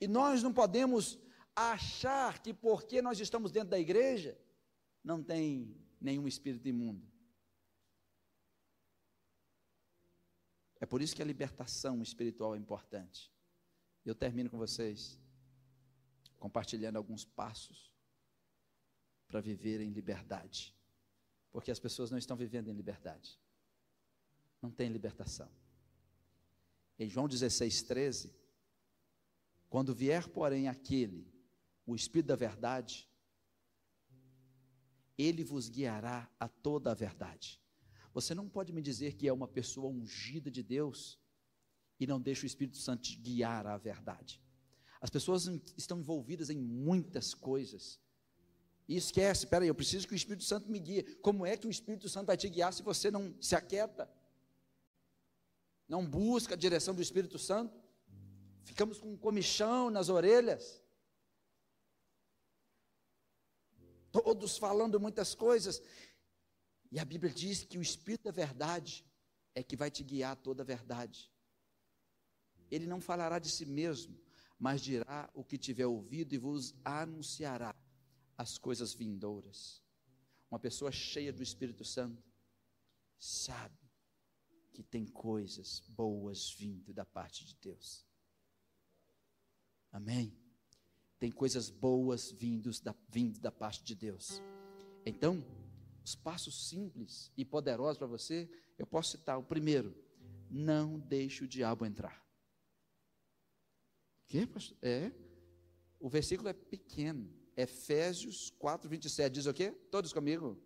[0.00, 1.18] E nós não podemos
[1.54, 4.38] achar que porque nós estamos dentro da igreja,
[5.02, 7.06] não tem nenhum espírito imundo.
[10.80, 13.32] É por isso que a libertação espiritual é importante.
[14.04, 15.18] Eu termino com vocês
[16.38, 17.90] compartilhando alguns passos
[19.26, 20.76] para viver em liberdade.
[21.50, 23.40] Porque as pessoas não estão vivendo em liberdade.
[24.60, 25.48] Não tem libertação.
[26.98, 28.34] Em João 16, 13,
[29.68, 31.33] quando vier, porém, aquele,
[31.86, 33.08] o Espírito da Verdade,
[35.16, 37.60] ele vos guiará a toda a verdade.
[38.12, 41.18] Você não pode me dizer que é uma pessoa ungida de Deus
[41.98, 44.40] e não deixa o Espírito Santo te guiar à verdade.
[45.00, 48.00] As pessoas estão envolvidas em muitas coisas.
[48.88, 51.02] E esquece, peraí, eu preciso que o Espírito Santo me guie.
[51.16, 54.10] Como é que o Espírito Santo vai te guiar se você não se aquieta?
[55.88, 57.78] Não busca a direção do Espírito Santo?
[58.62, 60.83] Ficamos com um comichão nas orelhas.
[64.14, 65.82] Todos falando muitas coisas.
[66.92, 69.04] E a Bíblia diz que o Espírito da verdade
[69.56, 71.32] é que vai te guiar toda a verdade.
[72.70, 74.16] Ele não falará de si mesmo,
[74.56, 77.74] mas dirá o que tiver ouvido e vos anunciará
[78.38, 79.82] as coisas vindouras.
[80.48, 82.22] Uma pessoa cheia do Espírito Santo
[83.18, 83.90] sabe
[84.72, 88.06] que tem coisas boas vindo da parte de Deus.
[89.90, 90.43] Amém?
[91.18, 94.42] Tem coisas boas vindos da, vindo da parte de Deus.
[95.06, 95.44] Então,
[96.04, 98.48] os passos simples e poderosos para você,
[98.78, 99.38] eu posso citar.
[99.38, 99.94] O primeiro,
[100.50, 102.22] não deixe o diabo entrar.
[104.26, 104.48] Que?
[104.82, 105.12] É.
[105.98, 107.32] O versículo é pequeno.
[107.56, 109.32] Efésios 4, 27.
[109.32, 109.70] Diz o quê?
[109.90, 110.60] Todos comigo?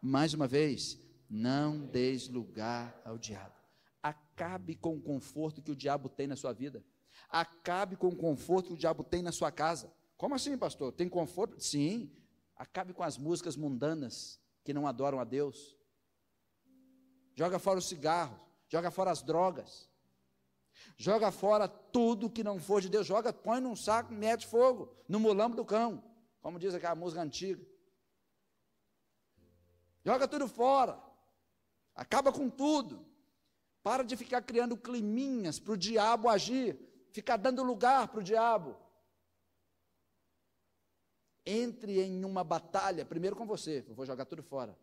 [0.00, 3.54] Mais uma vez, não deis lugar ao diabo.
[4.02, 6.84] Acabe com o conforto que o diabo tem na sua vida.
[7.28, 9.92] Acabe com o conforto que o diabo tem na sua casa.
[10.16, 10.92] Como assim, pastor?
[10.92, 11.60] Tem conforto?
[11.60, 12.10] Sim.
[12.56, 15.76] Acabe com as músicas mundanas que não adoram a Deus.
[17.34, 19.88] Joga fora o cigarro, joga fora as drogas.
[20.96, 23.06] Joga fora tudo que não for de Deus.
[23.06, 26.02] Joga, põe num saco, mete fogo, no mulambo do cão.
[26.40, 27.64] Como diz aquela música antiga.
[30.04, 31.00] Joga tudo fora.
[31.94, 33.06] Acaba com tudo.
[33.82, 36.78] Para de ficar criando climinhas para o diabo agir.
[37.18, 38.76] Ficar dando lugar para o diabo.
[41.44, 43.84] Entre em uma batalha, primeiro com você.
[43.88, 44.78] Eu vou jogar tudo fora.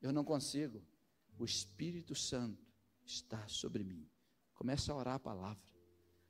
[0.00, 0.80] Eu não consigo.
[1.36, 2.64] O Espírito Santo
[3.04, 4.08] está sobre mim.
[4.54, 5.60] Comece a orar a palavra.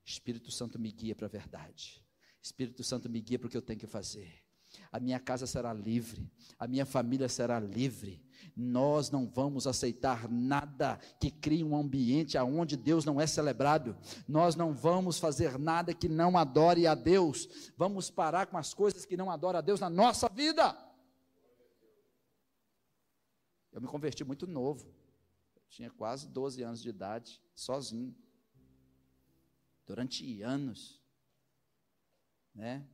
[0.02, 2.02] Espírito Santo me guia para a verdade.
[2.40, 4.42] Espírito Santo me guia para o que eu tenho que fazer.
[4.90, 8.22] A minha casa será livre, a minha família será livre.
[8.56, 13.96] Nós não vamos aceitar nada que crie um ambiente aonde Deus não é celebrado.
[14.26, 17.72] Nós não vamos fazer nada que não adore a Deus.
[17.76, 20.76] Vamos parar com as coisas que não adoram a Deus na nossa vida.
[23.72, 24.92] Eu me converti muito novo.
[25.68, 28.12] Tinha quase 12 anos de idade, sozinho.
[29.86, 31.00] Durante anos,
[32.54, 32.86] né?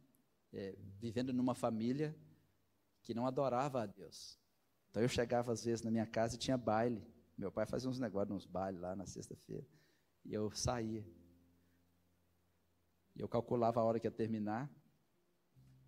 [0.56, 2.16] É, vivendo numa família
[3.02, 4.38] que não adorava a Deus.
[4.88, 7.04] Então eu chegava às vezes na minha casa e tinha baile.
[7.36, 9.66] Meu pai fazia uns negócios, uns bailes lá na sexta-feira.
[10.24, 11.04] E eu saía.
[13.16, 14.70] E eu calculava a hora que ia terminar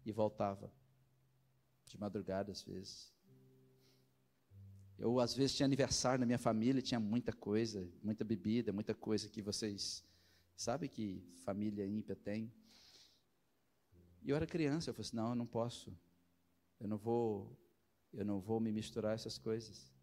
[0.05, 0.73] e voltava.
[1.85, 3.15] De madrugada, às vezes.
[4.99, 9.29] Eu, às vezes, tinha aniversário na minha família, tinha muita coisa, muita bebida, muita coisa
[9.29, 10.05] que vocês
[10.57, 12.53] sabem que família ímpia tem.
[14.27, 15.97] E eu era criança, eu falei assim, não, eu não posso.
[16.81, 17.57] Eu não vou,
[18.13, 19.95] eu não vou me misturar essas coisas.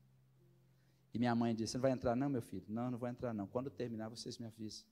[1.14, 2.66] E minha mãe disse, você não vai entrar não, meu filho?
[2.70, 3.46] Não, não vou entrar não.
[3.46, 4.88] Quando terminar, vocês me avisam.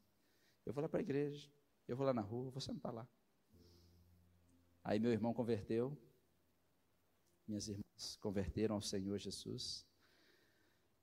[0.66, 1.50] Eu vou lá para a igreja,
[1.88, 3.08] eu vou lá na rua, você não está lá.
[4.84, 5.98] Aí meu irmão converteu,
[7.48, 9.88] minhas irmãs converteram ao Senhor Jesus.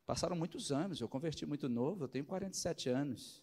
[0.05, 3.43] Passaram muitos anos, eu converti muito novo, eu tenho 47 anos.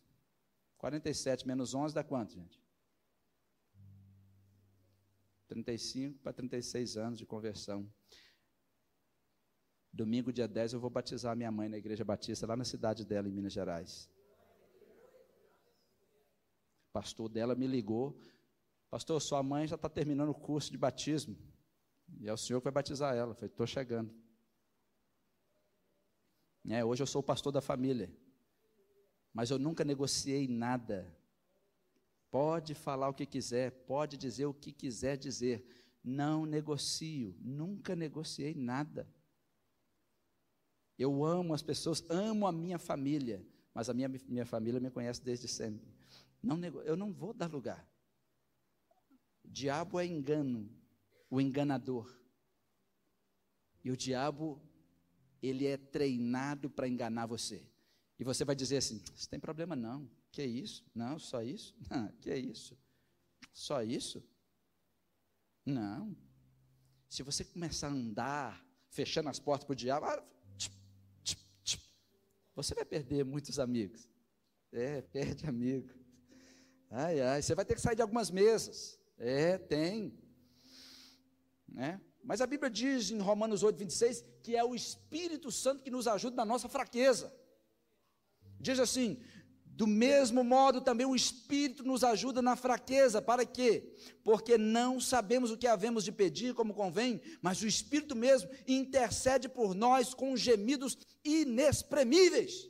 [0.77, 2.64] 47 menos 11 dá quanto, gente?
[5.47, 7.91] 35 para 36 anos de conversão.
[9.91, 13.29] Domingo, dia 10, eu vou batizar minha mãe na igreja batista, lá na cidade dela,
[13.29, 14.09] em Minas Gerais.
[16.89, 18.19] O pastor dela me ligou.
[18.89, 21.37] Pastor, sua mãe já está terminando o curso de batismo.
[22.19, 23.31] E é o senhor que vai batizar ela.
[23.31, 24.13] Eu falei, estou chegando.
[26.67, 28.11] É, hoje eu sou o pastor da família,
[29.31, 31.15] mas eu nunca negociei nada.
[32.35, 35.65] Pode falar o que quiser, pode dizer o que quiser dizer.
[36.03, 39.09] Não negocio, nunca negociei nada.
[40.99, 43.41] Eu amo as pessoas, amo a minha família,
[43.73, 45.87] mas a minha, minha família me conhece desde sempre.
[46.43, 47.87] Não, eu não vou dar lugar.
[49.41, 50.69] Diabo é engano,
[51.29, 52.13] o enganador.
[53.81, 54.61] E o diabo
[55.41, 57.65] ele é treinado para enganar você.
[58.19, 60.11] E você vai dizer assim: "Isso tem problema não.
[60.35, 60.83] Que é isso?
[60.93, 61.73] Não, só isso?
[61.89, 62.77] Não, que é isso?
[63.53, 64.21] Só isso?
[65.65, 66.13] Não.
[67.07, 70.21] Se você começar a andar fechando as portas para o diabo, ah,
[72.53, 74.09] você vai perder muitos amigos.
[74.73, 75.89] É, perde amigo.
[76.91, 78.99] Ai, ai, você vai ter que sair de algumas mesas.
[79.17, 80.19] É, tem.
[81.65, 82.01] Né?
[82.21, 86.07] Mas a Bíblia diz em Romanos 8, 26 que é o Espírito Santo que nos
[86.07, 87.33] ajuda na nossa fraqueza.
[88.59, 89.21] Diz assim:
[89.75, 93.21] Do mesmo modo, também o Espírito nos ajuda na fraqueza.
[93.21, 93.93] Para quê?
[94.23, 99.49] Porque não sabemos o que havemos de pedir como convém, mas o Espírito mesmo intercede
[99.49, 102.69] por nós com gemidos inexprimíveis.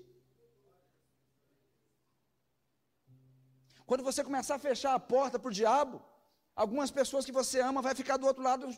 [3.86, 6.04] Quando você começar a fechar a porta para o diabo,
[6.56, 8.76] algumas pessoas que você ama vai ficar do outro lado,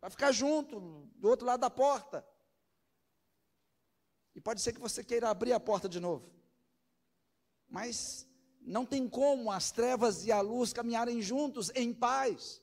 [0.00, 0.80] vai ficar junto,
[1.16, 2.26] do outro lado da porta.
[4.34, 6.35] E pode ser que você queira abrir a porta de novo.
[7.68, 8.26] Mas
[8.60, 12.62] não tem como as trevas e a luz caminharem juntos em paz.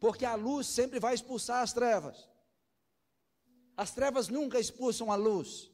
[0.00, 2.28] Porque a luz sempre vai expulsar as trevas.
[3.76, 5.70] As trevas nunca expulsam a luz.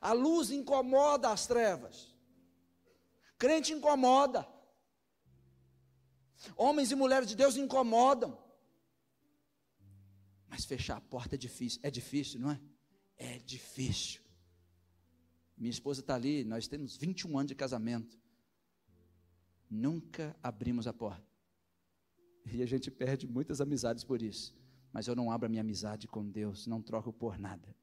[0.00, 2.14] A luz incomoda as trevas.
[3.38, 4.48] Crente incomoda.
[6.56, 8.38] Homens e mulheres de Deus incomodam.
[10.48, 11.80] Mas fechar a porta é difícil.
[11.82, 12.60] É difícil, não é?
[13.16, 14.19] É difícil.
[15.60, 18.18] Minha esposa está ali, nós temos 21 anos de casamento.
[19.70, 21.30] Nunca abrimos a porta.
[22.50, 24.58] E a gente perde muitas amizades por isso.
[24.90, 27.76] Mas eu não abro a minha amizade com Deus, não troco por nada.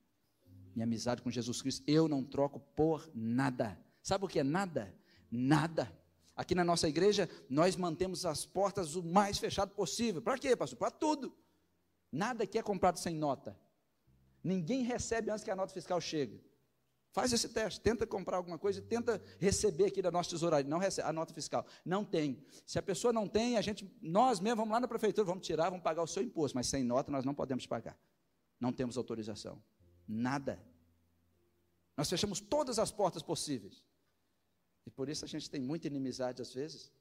[0.75, 3.80] Minha amizade com Jesus Cristo, eu não troco por nada.
[4.01, 4.91] Sabe o que é nada?
[5.30, 5.95] Nada.
[6.36, 10.19] Aqui na nossa igreja, nós mantemos as portas o mais fechado possível.
[10.19, 10.80] Para quê, pastor?
[10.80, 11.32] Para tudo.
[12.11, 13.55] Nada aqui é comprado sem nota.
[14.43, 16.43] Ninguém recebe antes que a nota fiscal chegue.
[17.18, 21.09] Faz esse teste, tenta comprar alguma coisa, tenta receber aqui da nossa tesouraria, não recebe
[21.09, 21.65] a nota fiscal.
[21.84, 22.45] Não tem.
[22.63, 25.72] Se a pessoa não tem, a gente, nós mesmos vamos lá na prefeitura, vamos tirar,
[25.72, 27.97] vamos pagar o seu imposto, mas sem nota nós não podemos pagar.
[28.59, 29.59] Não temos autorização.
[30.07, 30.63] Nada.
[31.97, 33.84] Nós fechamos todas as portas possíveis.
[34.86, 36.91] E por isso a gente tem muita inimizade às vezes.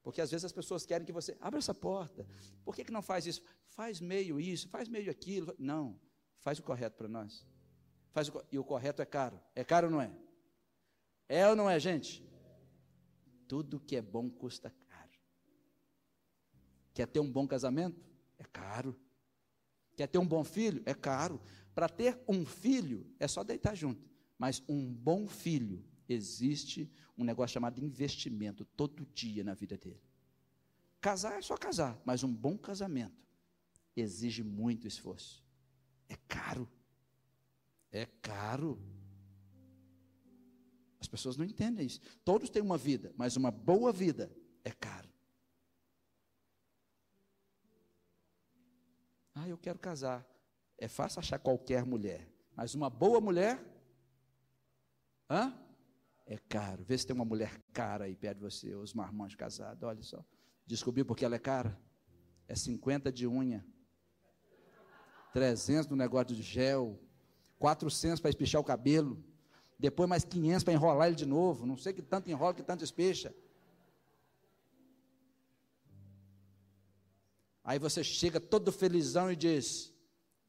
[0.00, 2.24] Porque às vezes as pessoas querem que você abra essa porta.
[2.64, 3.42] Por que, que não faz isso?
[3.70, 5.52] Faz meio isso, faz meio aquilo.
[5.58, 5.98] Não,
[6.38, 7.44] faz o correto para nós.
[8.12, 9.40] Faz o, e o correto é caro.
[9.54, 10.10] É caro ou não é?
[11.28, 12.24] É ou não é, gente?
[13.46, 15.10] Tudo que é bom custa caro.
[16.92, 18.04] Quer ter um bom casamento?
[18.38, 18.98] É caro.
[19.96, 20.82] Quer ter um bom filho?
[20.86, 21.40] É caro.
[21.74, 24.08] Para ter um filho, é só deitar junto.
[24.36, 30.02] Mas um bom filho, existe um negócio chamado investimento todo dia na vida dele.
[31.00, 33.20] Casar é só casar, mas um bom casamento
[33.96, 35.44] exige muito esforço.
[36.08, 36.68] É caro.
[37.92, 38.78] É caro.
[41.00, 42.00] As pessoas não entendem isso.
[42.24, 44.30] Todos têm uma vida, mas uma boa vida
[44.62, 45.08] é caro.
[49.34, 50.26] Ah, eu quero casar.
[50.76, 53.62] É fácil achar qualquer mulher, mas uma boa mulher,
[55.28, 55.54] hã?
[56.26, 56.84] É caro.
[56.84, 60.24] Vê se tem uma mulher cara aí perto de você, os marmãs casados, olha só.
[60.66, 61.78] Descobriu porque ela é cara?
[62.46, 63.64] É 50 de unha,
[65.32, 67.00] 300 no negócio de gel,
[67.60, 69.22] 400 para espichar o cabelo,
[69.78, 72.82] depois mais 500 para enrolar ele de novo, não sei que tanto enrola, que tanto
[72.82, 73.34] especha.
[77.62, 79.94] Aí você chega todo felizão e diz: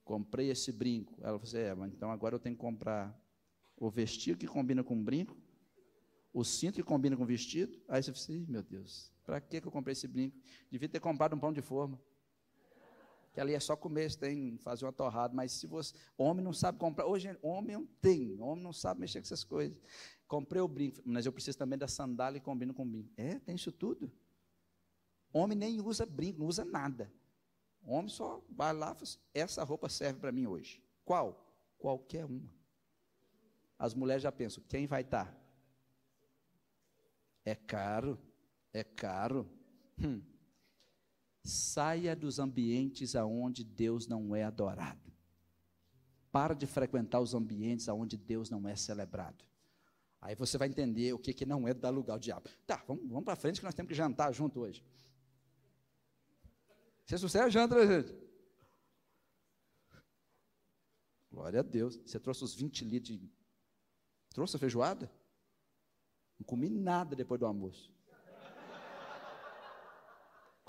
[0.05, 1.13] Comprei esse brinco.
[1.19, 3.13] Ela falou assim: É, mas então agora eu tenho que comprar
[3.75, 5.37] o vestido que combina com o brinco,
[6.33, 7.77] o cinto que combina com o vestido.
[7.89, 10.39] Aí você fala assim: Meu Deus, para que eu comprei esse brinco?
[10.71, 11.99] Devia ter comprado um pão de forma
[13.33, 16.77] que ali é só comer, tem fazer uma torrada, mas se você, homem não sabe
[16.77, 19.77] comprar, hoje homem não tem, homem não sabe mexer com essas coisas.
[20.27, 23.09] Comprei o brinco, mas eu preciso também da sandália e combino com o brinco.
[23.15, 24.11] É, tem isso tudo.
[25.33, 27.11] Homem nem usa brinco, não usa nada.
[27.83, 30.83] Homem só vai lá, assim, essa roupa serve para mim hoje.
[31.05, 31.47] Qual?
[31.77, 32.53] Qualquer uma.
[33.79, 35.25] As mulheres já pensam, quem vai estar?
[35.25, 35.41] Tá?
[37.43, 38.19] É caro,
[38.71, 39.49] é caro.
[39.99, 40.21] Hum.
[41.43, 45.11] Saia dos ambientes aonde Deus não é adorado.
[46.31, 49.43] Para de frequentar os ambientes aonde Deus não é celebrado.
[50.21, 52.47] Aí você vai entender o que, que não é dar lugar ao diabo.
[52.65, 54.83] Tá, vamos, vamos para frente que nós temos que jantar junto hoje.
[57.07, 58.21] Se sucesso, janta, né, gente?
[61.31, 61.97] Glória a Deus.
[62.05, 63.29] Você trouxe os 20 litros de.
[64.29, 65.11] Trouxe a feijoada?
[66.39, 67.91] Não comi nada depois do almoço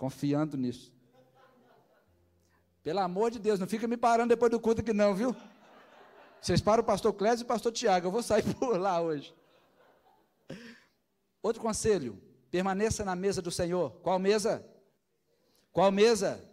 [0.02, 0.92] confiando nisso.
[2.82, 5.32] Pelo amor de Deus, não fica me parando depois do culto aqui não, viu?
[6.40, 9.32] Vocês param o pastor Clésio e o pastor Tiago, eu vou sair por lá hoje.
[11.40, 13.92] Outro conselho, permaneça na mesa do Senhor.
[14.00, 14.68] Qual mesa?
[15.70, 16.44] Qual mesa?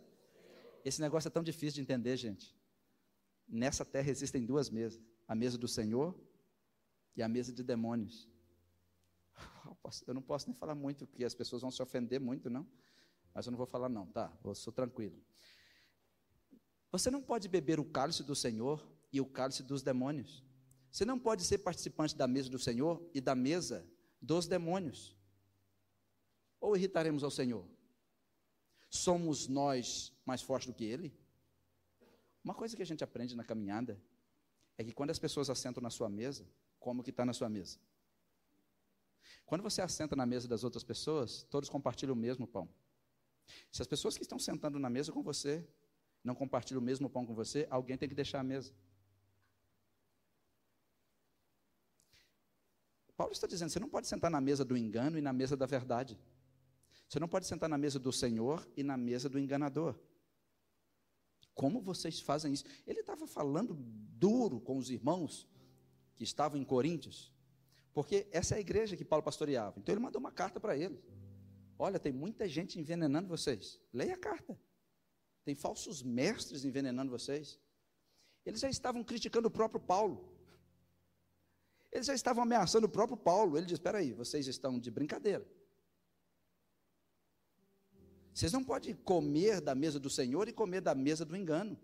[0.86, 2.56] Esse negócio é tão difícil de entender, gente.
[3.48, 6.16] Nessa terra existem duas mesas: a mesa do Senhor
[7.16, 8.30] e a mesa de demônios.
[10.06, 12.68] Eu não posso nem falar muito, porque as pessoas vão se ofender muito, não.
[13.34, 14.32] Mas eu não vou falar, não, tá?
[14.44, 15.22] Eu sou tranquilo.
[16.92, 20.44] Você não pode beber o cálice do Senhor e o cálice dos demônios.
[20.92, 23.88] Você não pode ser participante da mesa do Senhor e da mesa
[24.22, 25.16] dos demônios.
[26.60, 27.66] Ou irritaremos ao Senhor?
[28.90, 31.16] Somos nós mais fortes do que Ele?
[32.44, 34.02] Uma coisa que a gente aprende na caminhada
[34.78, 36.48] é que quando as pessoas assentam na sua mesa,
[36.80, 37.78] como que está na sua mesa?
[39.46, 42.68] Quando você assenta na mesa das outras pessoas, todos compartilham o mesmo pão.
[43.72, 45.68] Se as pessoas que estão sentando na mesa com você
[46.24, 48.74] não compartilham o mesmo pão com você, alguém tem que deixar a mesa.
[53.16, 55.66] Paulo está dizendo: você não pode sentar na mesa do engano e na mesa da
[55.66, 56.18] verdade.
[57.10, 59.96] Você não pode sentar na mesa do Senhor e na mesa do enganador.
[61.54, 62.64] Como vocês fazem isso?
[62.88, 65.46] Ele estava falando duro com os irmãos
[66.16, 67.34] que estavam em Coríntios,
[67.94, 69.78] porque essa é a igreja que Paulo pastoreava.
[69.78, 71.04] Então ele mandou uma carta para eles.
[71.82, 73.80] Olha, tem muita gente envenenando vocês.
[73.94, 74.60] Leia a carta.
[75.46, 77.58] Tem falsos mestres envenenando vocês.
[78.46, 80.30] Eles já estavam criticando o próprio Paulo.
[81.90, 83.58] Eles já estavam ameaçando o próprio Paulo.
[83.58, 85.50] Ele diz: Espera aí, vocês estão de brincadeira.
[88.34, 91.80] Vocês não podem comer da mesa do Senhor e comer da mesa do engano.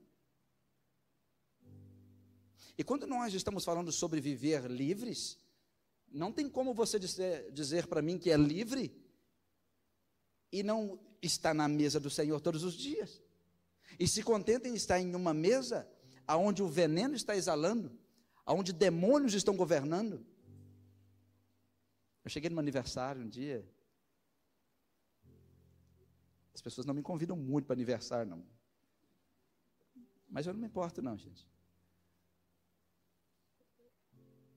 [2.78, 5.40] E quando nós estamos falando sobre viver livres,
[6.12, 9.05] não tem como você dizer, dizer para mim que é livre
[10.60, 13.22] e não está na mesa do Senhor todos os dias.
[14.00, 15.86] E se contenta em estar em uma mesa
[16.26, 17.92] aonde o veneno está exalando,
[18.46, 20.26] aonde demônios estão governando.
[22.24, 23.68] Eu cheguei no meu aniversário um dia,
[26.54, 28.46] as pessoas não me convidam muito para aniversário, não.
[30.30, 31.46] Mas eu não me importo, não, gente.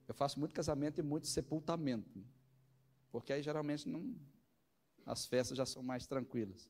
[0.07, 2.25] Eu faço muito casamento e muito sepultamento.
[3.11, 4.15] Porque aí geralmente não,
[5.05, 6.69] as festas já são mais tranquilas.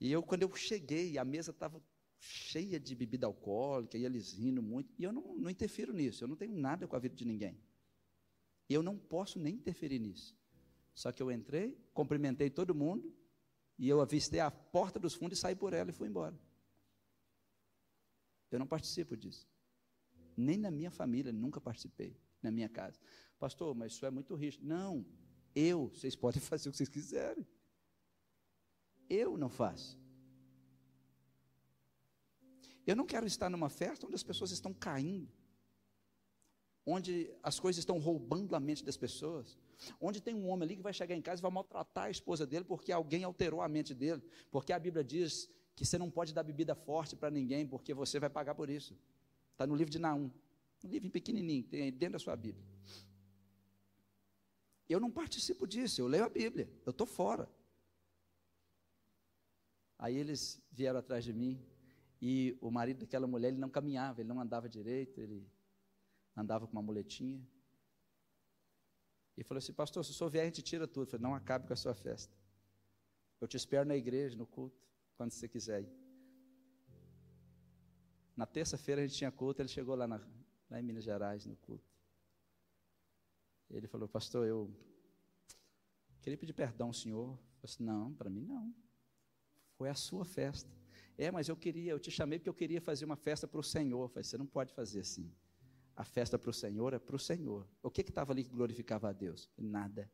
[0.00, 1.82] E eu, quando eu cheguei, a mesa estava
[2.18, 6.28] cheia de bebida alcoólica, e eles rindo muito, e eu não, não interfiro nisso, eu
[6.28, 7.58] não tenho nada com a vida de ninguém.
[8.68, 10.36] E eu não posso nem interferir nisso.
[10.94, 13.14] Só que eu entrei, cumprimentei todo mundo,
[13.78, 16.38] e eu avistei a porta dos fundos e saí por ela e fui embora.
[18.50, 19.46] Eu não participo disso.
[20.36, 22.98] Nem na minha família, nunca participei, na minha casa.
[23.38, 24.64] Pastor, mas isso é muito risco.
[24.64, 25.04] Não,
[25.56, 27.44] eu, vocês podem fazer o que vocês quiserem.
[29.10, 29.98] Eu não faço.
[32.86, 35.28] Eu não quero estar numa festa onde as pessoas estão caindo,
[36.84, 39.58] onde as coisas estão roubando a mente das pessoas,
[40.00, 42.46] Onde tem um homem ali que vai chegar em casa e vai maltratar a esposa
[42.46, 44.22] dele porque alguém alterou a mente dele.
[44.50, 48.18] Porque a Bíblia diz que você não pode dar bebida forte para ninguém porque você
[48.18, 48.96] vai pagar por isso.
[49.52, 50.30] Está no livro de Naum.
[50.84, 52.64] Um livro pequenininho, tem dentro da sua Bíblia.
[54.88, 57.48] Eu não participo disso, eu leio a Bíblia, eu estou fora.
[59.98, 61.60] Aí eles vieram atrás de mim
[62.20, 65.48] e o marido daquela mulher ele não caminhava, ele não andava direito, ele
[66.36, 67.44] andava com uma muletinha.
[69.36, 71.06] E falou assim: Pastor, se o senhor vier, a gente tira tudo.
[71.06, 72.34] Eu falei: Não acabe com a sua festa.
[73.40, 74.80] Eu te espero na igreja, no culto,
[75.16, 75.92] quando você quiser ir.
[78.34, 80.20] Na terça-feira a gente tinha culto, ele chegou lá, na,
[80.70, 81.95] lá em Minas Gerais, no culto.
[83.70, 84.70] Ele falou: Pastor, eu
[86.22, 87.30] queria pedir perdão ao senhor.
[87.30, 88.74] Eu falei assim: Não, para mim não.
[89.76, 90.70] Foi a sua festa.
[91.18, 93.62] É, mas eu queria, eu te chamei porque eu queria fazer uma festa para o
[93.62, 94.02] Senhor.
[94.02, 95.32] Eu falei: Você não pode fazer assim.
[95.94, 97.66] A festa para o Senhor é para o Senhor.
[97.82, 99.48] O que estava ali que glorificava a Deus?
[99.56, 100.10] Nada.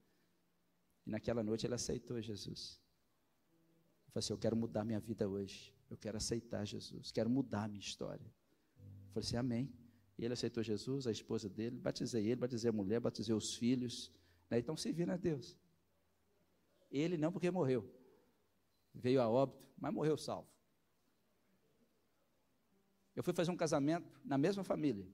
[1.05, 2.80] E naquela noite ele aceitou Jesus.
[4.05, 5.74] Ele falou assim: Eu quero mudar minha vida hoje.
[5.90, 7.11] Eu quero aceitar Jesus.
[7.11, 8.24] Quero mudar minha história.
[8.24, 9.72] Eu falei assim: Amém.
[10.18, 11.78] E ele aceitou Jesus, a esposa dele.
[11.78, 14.12] Batizei ele, batizei a mulher, batizei os filhos.
[14.50, 14.58] Né?
[14.58, 15.56] Então servindo a Deus.
[16.90, 17.90] Ele não, porque morreu.
[18.94, 20.48] Veio a óbito, mas morreu salvo.
[23.14, 25.06] Eu fui fazer um casamento na mesma família.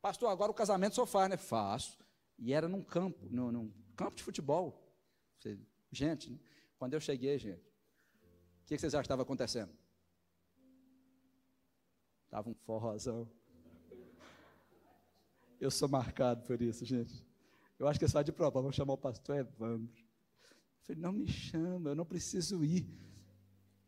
[0.00, 1.36] Pastor, agora o casamento só faz, né?
[1.36, 1.98] Faço.
[2.38, 4.80] E era num campo, num, num campo de futebol.
[5.90, 6.38] Gente, né?
[6.78, 9.72] quando eu cheguei, gente, o que, que vocês acham que estava acontecendo?
[12.24, 13.30] Estava um forrozão.
[15.64, 17.26] Eu sou marcado por isso, gente.
[17.78, 18.60] Eu acho que é só de prova.
[18.60, 19.96] Vamos chamar o pastor Evandro.
[19.96, 22.86] Eu falei, não me chama, eu não preciso ir.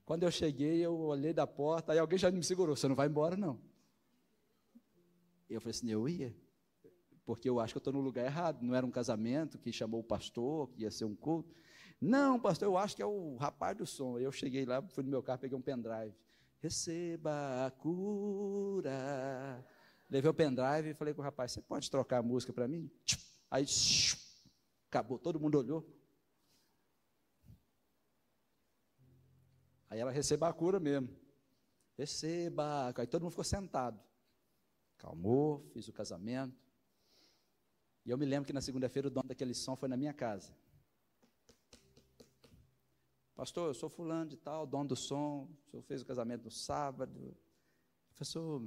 [0.06, 2.74] Quando eu cheguei, eu olhei da porta, aí alguém já me segurou.
[2.74, 3.60] Você não vai embora, não.
[5.50, 6.34] Eu falei assim, eu ia,
[7.26, 8.62] porque eu acho que eu estou no lugar errado.
[8.62, 11.54] Não era um casamento que chamou o pastor, que ia ser um culto.
[12.00, 14.18] Não, pastor, eu acho que é o rapaz do som.
[14.18, 16.14] Eu cheguei lá, fui no meu carro, peguei um pendrive.
[16.58, 19.62] Receba a cura.
[20.08, 22.90] Levei o pendrive e falei com o rapaz: Você pode trocar a música para mim?
[23.50, 23.64] Aí,
[24.88, 25.86] acabou, todo mundo olhou.
[29.88, 31.08] Aí ela receba a cura mesmo.
[31.96, 32.92] receba.
[32.96, 34.00] Aí todo mundo ficou sentado.
[34.98, 36.56] Calmou, fiz o casamento.
[38.04, 40.54] E eu me lembro que na segunda-feira o dono daquele som foi na minha casa.
[43.34, 46.50] Pastor, eu sou fulano de tal, dono do som, o senhor fez o casamento no
[46.50, 47.36] sábado.
[48.08, 48.62] Professor,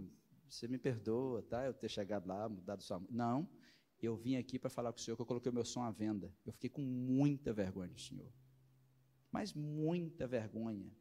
[0.49, 1.65] você me perdoa, tá?
[1.65, 3.01] Eu ter chegado lá, mudado sua.
[3.09, 3.47] Não,
[4.01, 5.91] eu vim aqui para falar com o senhor que eu coloquei o meu som à
[5.91, 6.33] venda.
[6.45, 8.31] Eu fiquei com muita vergonha do senhor.
[9.31, 10.91] Mas muita vergonha.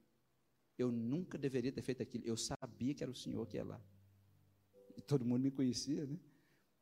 [0.77, 2.25] Eu nunca deveria ter feito aquilo.
[2.25, 3.81] Eu sabia que era o senhor que ia lá.
[4.97, 6.19] E todo mundo me conhecia, né?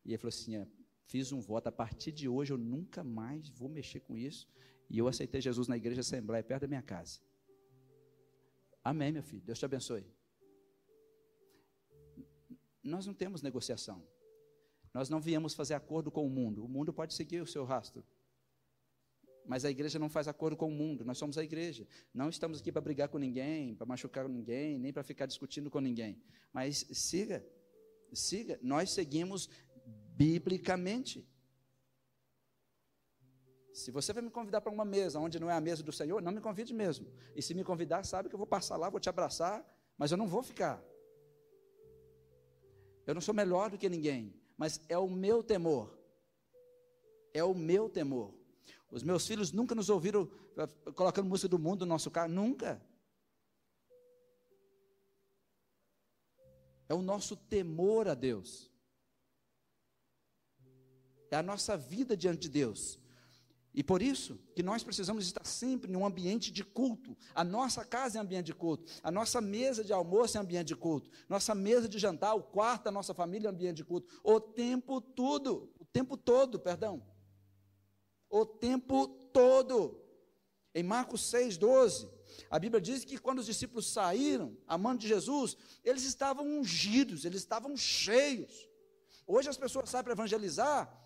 [0.05, 0.67] E ele falou assim: é,
[1.05, 4.49] fiz um voto, a partir de hoje eu nunca mais vou mexer com isso.
[4.89, 7.21] E eu aceitei Jesus na igreja Assembleia, perto da minha casa.
[8.83, 9.43] Amém, meu filho.
[9.43, 10.07] Deus te abençoe.
[12.87, 14.03] Nós não temos negociação.
[14.95, 16.65] Nós não viemos fazer acordo com o mundo.
[16.65, 18.05] O mundo pode seguir o seu rastro.
[19.45, 21.05] Mas a igreja não faz acordo com o mundo.
[21.05, 21.87] Nós somos a igreja.
[22.15, 25.81] Não estamos aqui para brigar com ninguém, para machucar ninguém, nem para ficar discutindo com
[25.81, 26.21] ninguém.
[26.53, 27.47] Mas siga,
[28.13, 28.59] siga.
[28.63, 29.49] Nós seguimos
[30.17, 31.29] biblicamente.
[33.73, 36.23] Se você vai me convidar para uma mesa onde não é a mesa do Senhor,
[36.23, 37.07] não me convide mesmo.
[37.37, 39.65] E se me convidar, sabe que eu vou passar lá, vou te abraçar,
[39.99, 40.83] mas eu não vou ficar.
[43.07, 45.97] Eu não sou melhor do que ninguém, mas é o meu temor.
[47.33, 48.35] É o meu temor.
[48.91, 52.83] Os meus filhos nunca nos ouviram eh, colocando música do mundo no nosso carro, nunca.
[56.89, 58.71] É o nosso temor a Deus.
[61.31, 62.99] É a nossa vida diante de Deus.
[63.77, 67.15] E por isso que nós precisamos estar sempre em um ambiente de culto.
[67.35, 68.91] A nossa casa é ambiente de culto.
[69.03, 71.11] A nossa mesa de almoço é ambiente de culto.
[71.29, 74.09] Nossa mesa de jantar, o quarto da nossa família é ambiente de culto.
[74.25, 77.07] O tempo todo, o tempo todo, perdão.
[78.31, 80.03] O tempo todo.
[80.75, 82.09] Em Marcos 6, 12,
[82.51, 85.55] a Bíblia diz que quando os discípulos saíram, amando de Jesus,
[85.85, 88.67] eles estavam ungidos, eles estavam cheios.
[89.27, 91.06] Hoje as pessoas saem para evangelizar,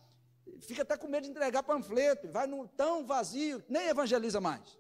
[0.61, 4.78] fica até com medo de entregar panfleto, vai no tão vazio, nem evangeliza mais.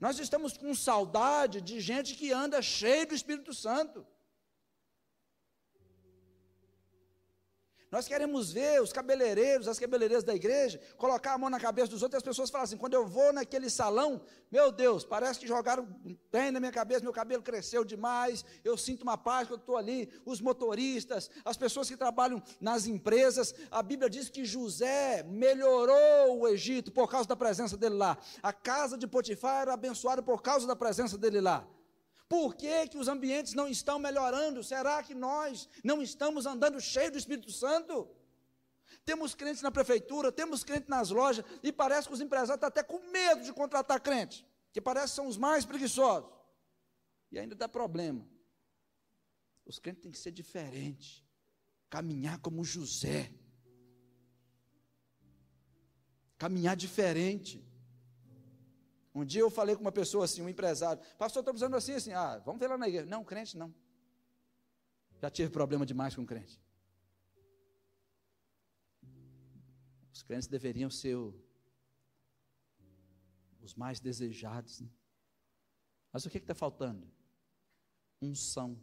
[0.00, 4.06] Nós estamos com saudade de gente que anda cheio do Espírito Santo.
[7.92, 12.02] Nós queremos ver os cabeleireiros, as cabeleireiras da igreja, colocar a mão na cabeça dos
[12.02, 15.46] outros e as pessoas falam assim: quando eu vou naquele salão, meu Deus, parece que
[15.46, 15.86] jogaram
[16.32, 20.10] bem na minha cabeça, meu cabelo cresceu demais, eu sinto uma paz quando estou ali.
[20.24, 26.48] Os motoristas, as pessoas que trabalham nas empresas, a Bíblia diz que José melhorou o
[26.48, 28.16] Egito por causa da presença dele lá.
[28.42, 31.68] A casa de Potifar era abençoada por causa da presença dele lá.
[32.32, 34.64] Por que, que os ambientes não estão melhorando?
[34.64, 38.08] Será que nós não estamos andando cheio do Espírito Santo?
[39.04, 42.82] Temos crentes na prefeitura, temos crentes nas lojas, e parece que os empresários estão até
[42.82, 46.30] com medo de contratar crente, que parece que são os mais preguiçosos.
[47.30, 48.26] E ainda dá problema.
[49.66, 51.22] Os crentes têm que ser diferentes,
[51.90, 53.30] caminhar como José,
[56.38, 57.62] caminhar diferente.
[59.14, 62.12] Um dia eu falei com uma pessoa assim, um empresário, pastor, estou precisando assim, assim,
[62.12, 63.06] ah, vamos ver lá na igreja.
[63.06, 63.74] Não, crente não.
[65.20, 66.60] Já tive problema demais com crente.
[70.12, 71.34] Os crentes deveriam ser o,
[73.60, 74.80] os mais desejados.
[74.80, 74.88] Né?
[76.12, 77.06] Mas o que está faltando?
[78.20, 78.76] Unção.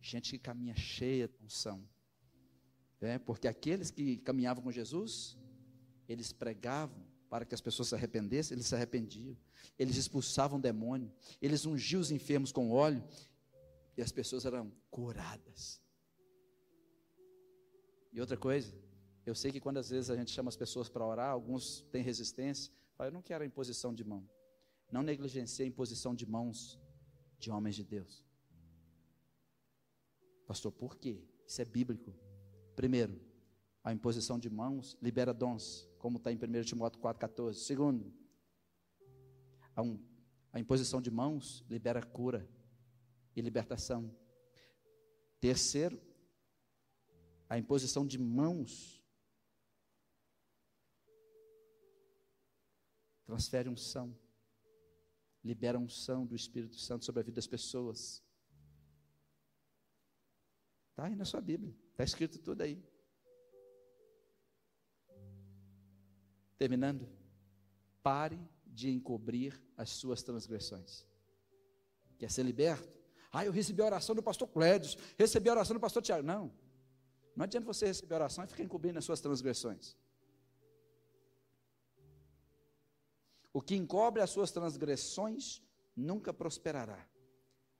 [0.00, 1.88] Gente que caminha cheia de unção.
[3.00, 5.38] É, porque aqueles que caminhavam com Jesus,
[6.08, 9.36] eles pregavam para que as pessoas se arrependessem, eles se arrependiam.
[9.78, 13.02] Eles expulsavam o demônio, eles ungiam os enfermos com óleo
[13.96, 15.80] e as pessoas eram curadas.
[18.12, 18.74] E outra coisa,
[19.26, 22.02] eu sei que quando às vezes a gente chama as pessoas para orar, alguns têm
[22.02, 24.28] resistência, falam, eu não quero a imposição de mão.
[24.90, 26.80] Não negligencie a imposição de mãos
[27.38, 28.24] de homens de Deus.
[30.46, 31.22] Pastor, por quê?
[31.46, 32.14] Isso é bíblico.
[32.74, 33.20] Primeiro,
[33.84, 37.54] a imposição de mãos libera dons como está em 1 Timóteo 4,14.
[37.54, 38.12] Segundo,
[39.74, 40.02] a, um,
[40.52, 42.48] a imposição de mãos libera cura
[43.34, 44.14] e libertação.
[45.40, 46.00] Terceiro,
[47.48, 49.04] a imposição de mãos
[53.24, 54.16] transfere unção,
[55.44, 58.22] libera unção do Espírito Santo sobre a vida das pessoas.
[60.90, 62.82] Está aí na sua Bíblia, está escrito tudo aí.
[66.58, 67.08] Terminando,
[68.02, 71.06] pare de encobrir as suas transgressões.
[72.18, 72.98] Quer ser liberto?
[73.32, 76.26] Ah, eu recebi a oração do pastor Clédios, recebi a oração do pastor Tiago.
[76.26, 76.52] Não,
[77.36, 79.96] não adianta você receber a oração e ficar encobrindo as suas transgressões.
[83.52, 85.62] O que encobre as suas transgressões
[85.96, 87.08] nunca prosperará.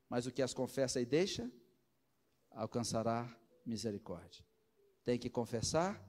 [0.08, 1.50] mas o que as confessa e deixa,
[2.50, 3.28] alcançará
[3.64, 4.44] misericórdia.
[5.04, 6.02] Tem que confessar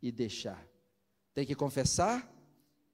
[0.00, 0.68] e deixar.
[1.34, 2.30] Tem que confessar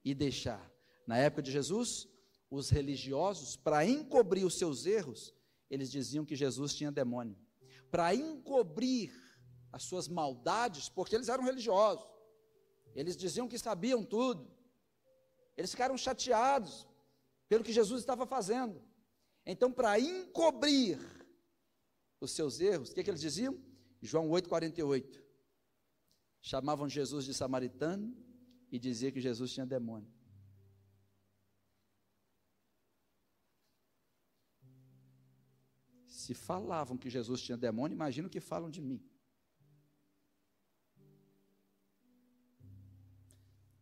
[0.04, 0.70] e deixar.
[1.06, 2.08] Na época de Jesus,
[2.50, 5.34] os religiosos, para encobrir os seus erros,
[5.70, 7.36] eles diziam que Jesus tinha demônio.
[7.90, 9.12] Para encobrir
[9.72, 12.06] as suas maldades, porque eles eram religiosos.
[12.94, 14.50] Eles diziam que sabiam tudo.
[15.56, 16.86] Eles ficaram chateados
[17.48, 18.82] pelo que Jesus estava fazendo.
[19.44, 20.98] Então, para encobrir
[22.20, 23.58] os seus erros, o que, que eles diziam?
[24.00, 25.22] João 8,48.
[26.40, 28.27] Chamavam Jesus de samaritano
[28.70, 30.10] e diziam que Jesus tinha demônio.
[36.06, 39.02] Se falavam que Jesus tinha demônio, imagina o que falam de mim.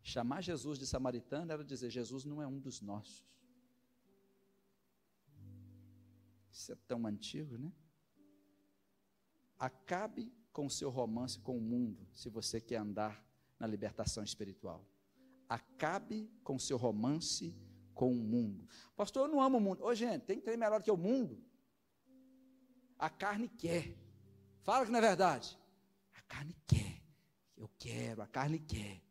[0.01, 3.25] Chamar Jesus de samaritano era dizer: Jesus não é um dos nossos.
[6.49, 7.73] Isso é tão antigo, né?
[9.59, 13.23] Acabe com o seu romance com o mundo, se você quer andar
[13.59, 14.85] na libertação espiritual.
[15.49, 17.55] Acabe com seu romance
[17.93, 18.67] com o mundo.
[18.95, 19.83] Pastor, eu não amo o mundo.
[19.83, 21.43] Ô, gente, tem trem melhor que o mundo.
[22.99, 23.95] A carne quer.
[24.61, 25.57] Fala que não é verdade.
[26.13, 27.01] A carne quer.
[27.55, 29.01] Eu quero, a carne quer.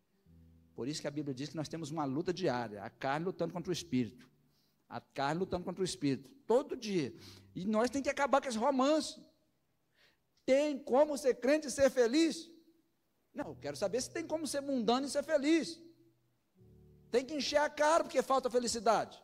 [0.75, 2.83] Por isso que a Bíblia diz que nós temos uma luta diária.
[2.83, 4.31] A carne lutando contra o espírito.
[4.89, 7.13] A carne lutando contra o espírito, todo dia.
[7.55, 9.21] E nós temos que acabar com esse romance.
[10.45, 12.49] Tem como ser crente e ser feliz?
[13.37, 15.79] Não, eu quero saber se tem como ser mundano e ser feliz.
[17.11, 19.23] Tem que encher a cara porque falta felicidade.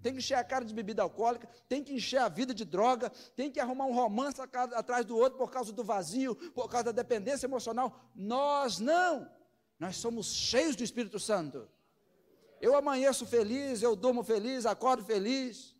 [0.00, 3.10] Tem que encher a cara de bebida alcoólica, tem que encher a vida de droga,
[3.36, 6.92] tem que arrumar um romance atrás do outro por causa do vazio, por causa da
[6.92, 8.10] dependência emocional.
[8.14, 9.28] Nós não.
[9.78, 11.68] Nós somos cheios do Espírito Santo.
[12.60, 15.76] Eu amanheço feliz, eu durmo feliz, acordo feliz.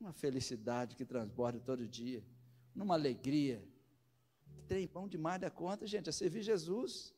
[0.00, 2.24] Uma felicidade que transborda todo dia,
[2.72, 3.68] numa alegria.
[4.60, 7.14] Tem pão demais da conta, gente, é servir Jesus.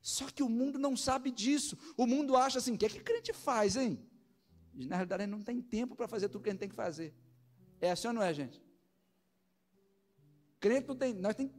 [0.00, 1.76] Só que o mundo não sabe disso.
[1.96, 3.98] O mundo acha assim: o que é que crente faz, hein?
[4.74, 7.14] Na realidade, não tem tempo para fazer tudo que a gente tem que fazer.
[7.80, 8.62] É assim ou não é, gente?
[10.60, 11.14] Crente não tem.
[11.14, 11.52] Nós tem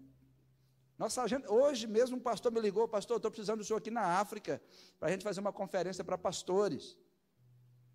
[1.00, 4.20] nossa agenda, hoje mesmo um pastor me ligou, pastor, estou precisando do senhor aqui na
[4.20, 4.62] África,
[5.00, 6.98] para a gente fazer uma conferência para pastores.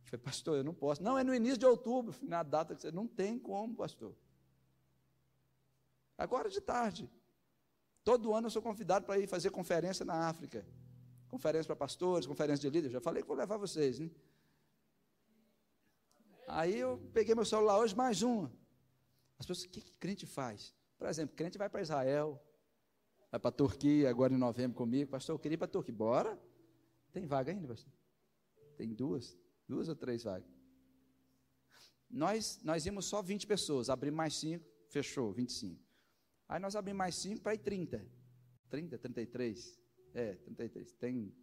[0.05, 1.03] Eu falei, pastor, eu não posso.
[1.03, 2.91] Não, é no início de outubro, na data que você.
[2.91, 4.17] Não tem como, pastor.
[6.17, 7.11] Agora de tarde.
[8.03, 10.67] Todo ano eu sou convidado para ir fazer conferência na África.
[11.29, 12.93] Conferência para pastores, conferência de líderes.
[12.93, 14.11] Já falei que vou levar vocês, né?
[16.47, 18.53] Aí eu peguei meu celular hoje, mais uma.
[19.39, 20.75] As pessoas, o que, que crente faz?
[20.99, 22.41] Por exemplo, crente vai para Israel,
[23.31, 25.11] vai para a Turquia agora em novembro comigo.
[25.11, 25.95] Pastor, eu queria ir para a Turquia.
[25.95, 26.39] Bora?
[27.12, 27.93] Tem vaga ainda, pastor?
[28.77, 29.37] Tem duas,
[29.69, 30.49] duas ou três vagas.
[32.11, 35.84] Nós, nós íamos só 20 pessoas, abrimos mais cinco, fechou, 25.
[36.49, 38.05] Aí nós abrimos mais cinco para ir 30.
[38.70, 39.80] 30, 33.
[40.12, 40.92] É, 33.
[40.95, 41.34] Tem,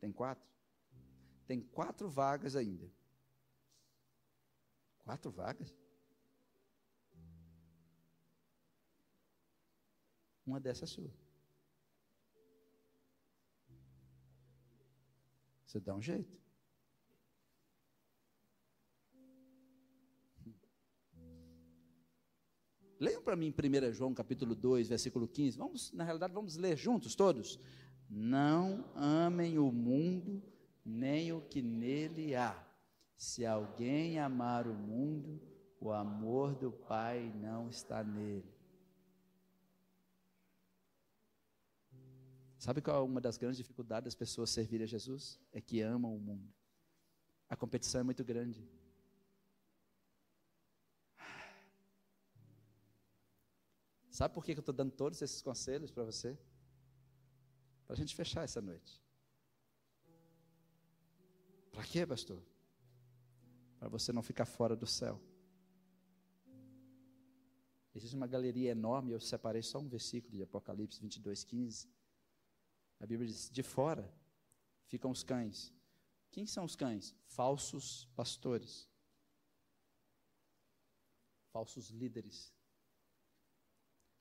[0.00, 0.48] tem quatro?
[1.46, 2.90] Tem quatro vagas ainda.
[5.04, 5.74] Quatro vagas?
[10.46, 11.10] Uma dessas é sua.
[15.64, 16.40] Você dá um jeito.
[23.00, 25.56] Leiam para mim 1 João capítulo 2, versículo 15.
[25.56, 27.58] Vamos, na realidade, vamos ler juntos todos.
[28.10, 30.42] Não amem o mundo,
[30.84, 32.62] nem o que nele há.
[33.16, 35.40] Se alguém amar o mundo,
[35.80, 38.44] o amor do Pai não está nele.
[42.58, 45.40] Sabe qual é uma das grandes dificuldades das pessoas servirem a Jesus?
[45.50, 46.52] É que amam o mundo.
[47.48, 48.68] A competição é muito grande.
[54.20, 56.38] Sabe por que eu estou dando todos esses conselhos para você?
[57.86, 59.02] Para a gente fechar essa noite.
[61.72, 62.42] Para quê, pastor?
[63.78, 65.18] Para você não ficar fora do céu.
[67.94, 71.88] Existe uma galeria enorme, eu separei só um versículo de Apocalipse 22, 15
[73.00, 74.06] a Bíblia diz: de fora
[74.84, 75.72] ficam os cães.
[76.30, 77.16] Quem são os cães?
[77.24, 78.86] Falsos pastores.
[81.54, 82.52] Falsos líderes.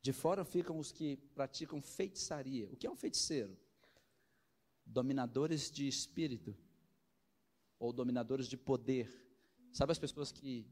[0.01, 2.69] De fora ficam os que praticam feitiçaria.
[2.71, 3.57] O que é um feiticeiro?
[4.85, 6.55] Dominadores de espírito.
[7.77, 9.11] Ou dominadores de poder.
[9.71, 10.65] Sabe as pessoas que.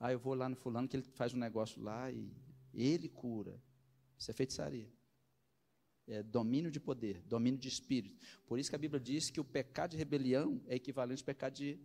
[0.00, 2.30] Ah, eu vou lá no fulano que ele faz um negócio lá e
[2.72, 3.60] ele cura.
[4.16, 4.88] Isso é feitiçaria.
[6.06, 8.16] é domínio de poder, domínio de espírito.
[8.46, 11.54] Por isso que a Bíblia diz que o pecado de rebelião é equivalente ao pecado
[11.54, 11.78] de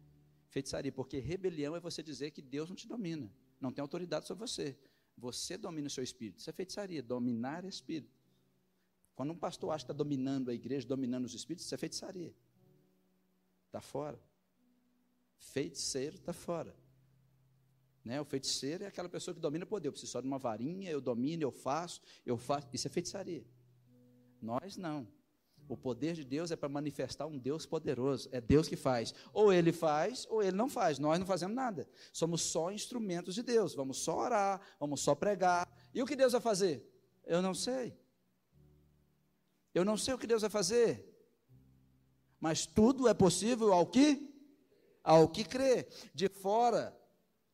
[0.50, 4.48] feitiçaria, porque rebelião é você dizer que Deus não te domina, não tem autoridade sobre
[4.48, 4.78] você.
[5.18, 6.40] Você domina o seu espírito.
[6.40, 8.14] Isso é feitiçaria, dominar espírito.
[9.16, 12.34] Quando um pastor acha que está dominando a igreja, dominando os espíritos, isso é feitiçaria.
[13.68, 14.20] Está fora.
[15.38, 16.76] Feiticeiro está fora.
[18.04, 18.20] Né?
[18.20, 19.88] O feiticeiro é aquela pessoa que domina o poder.
[19.88, 22.68] Eu preciso só de uma varinha, eu domino, eu faço, eu faço.
[22.74, 23.46] Isso é feitiçaria.
[24.42, 25.08] Nós não.
[25.68, 28.30] O poder de Deus é para manifestar um Deus poderoso.
[28.32, 29.14] É Deus que faz.
[29.34, 31.00] Ou ele faz, ou ele não faz.
[31.00, 31.88] Nós não fazemos nada.
[32.12, 33.74] Somos só instrumentos de Deus.
[33.74, 35.68] Vamos só orar, vamos só pregar.
[35.94, 36.88] E o que Deus vai fazer?
[37.26, 37.98] Eu não sei.
[39.74, 41.10] Eu não sei o que Deus vai fazer.
[42.40, 44.30] Mas tudo é possível ao que?
[45.04, 45.88] Ao que crê.
[46.14, 46.96] De fora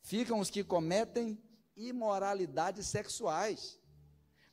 [0.01, 1.41] ficam os que cometem
[1.75, 3.79] imoralidades sexuais.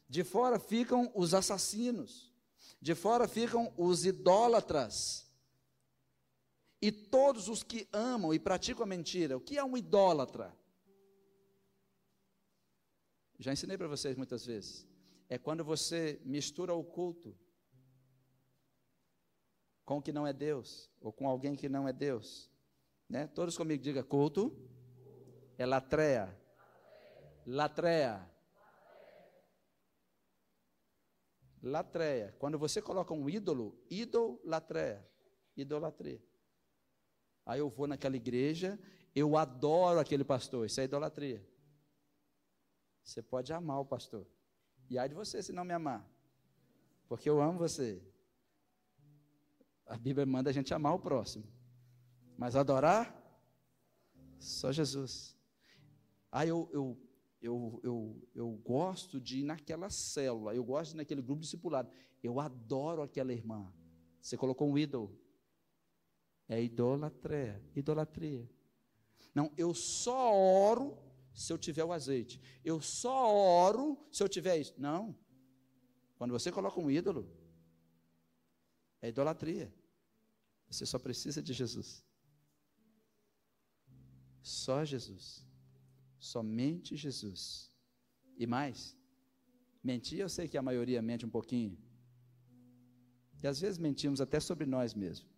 [0.09, 2.36] De fora ficam os assassinos.
[2.81, 5.27] De fora ficam os idólatras.
[6.81, 9.37] E todos os que amam e praticam a mentira.
[9.37, 10.55] O que é um idólatra?
[13.39, 14.87] Já ensinei para vocês muitas vezes.
[15.29, 17.37] É quando você mistura o culto
[19.85, 22.51] com o que não é Deus, ou com alguém que não é Deus.
[23.09, 23.29] Né?
[23.29, 24.53] Todos comigo, diga culto,
[25.57, 26.37] é latreia.
[27.47, 28.29] Latreia.
[31.63, 32.35] Latreia.
[32.39, 35.07] Quando você coloca um ídolo, idolatreia.
[35.57, 36.23] Idolatria.
[37.45, 38.79] Aí eu vou naquela igreja,
[39.15, 40.67] eu adoro aquele pastor.
[40.67, 41.47] Isso é idolatria.
[43.03, 44.27] Você pode amar o pastor.
[44.91, 46.05] E ai de você se não me amar.
[47.09, 48.03] Porque eu amo você.
[49.87, 51.47] A Bíblia manda a gente amar o próximo.
[52.37, 53.15] Mas adorar?
[54.39, 55.37] Só Jesus.
[56.31, 56.99] Ah, eu, eu,
[57.41, 61.91] eu, eu, eu gosto de ir naquela célula, eu gosto de ir naquele grupo discipulado.
[62.23, 63.73] Eu adoro aquela irmã.
[64.21, 65.17] Você colocou um ídolo.
[66.49, 67.63] É idolatria.
[67.75, 68.49] Idolatria.
[69.35, 70.99] Não, eu só oro
[71.35, 72.41] se eu tiver o azeite.
[72.65, 74.75] Eu só oro se eu tiver isso.
[74.79, 75.17] Não.
[76.17, 77.31] Quando você coloca um ídolo,
[79.03, 79.73] é idolatria.
[80.69, 82.05] Você só precisa de Jesus.
[84.43, 85.47] Só Jesus.
[86.19, 87.71] Somente Jesus.
[88.37, 88.97] E mais,
[89.83, 91.79] mentir, eu sei que a maioria mente um pouquinho.
[93.43, 95.31] E às vezes mentimos até sobre nós mesmos.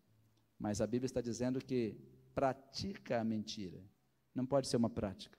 [0.59, 1.97] Mas a Bíblia está dizendo que
[2.35, 3.83] pratica a mentira.
[4.35, 5.39] Não pode ser uma prática.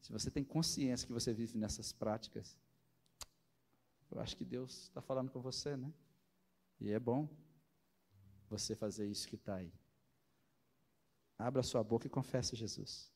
[0.00, 2.58] Se você tem consciência que você vive nessas práticas,
[4.10, 5.92] eu acho que Deus está falando com você, né?
[6.80, 7.28] E é bom
[8.48, 9.72] você fazer isso que está aí.
[11.38, 13.11] Abra sua boca e confesse Jesus.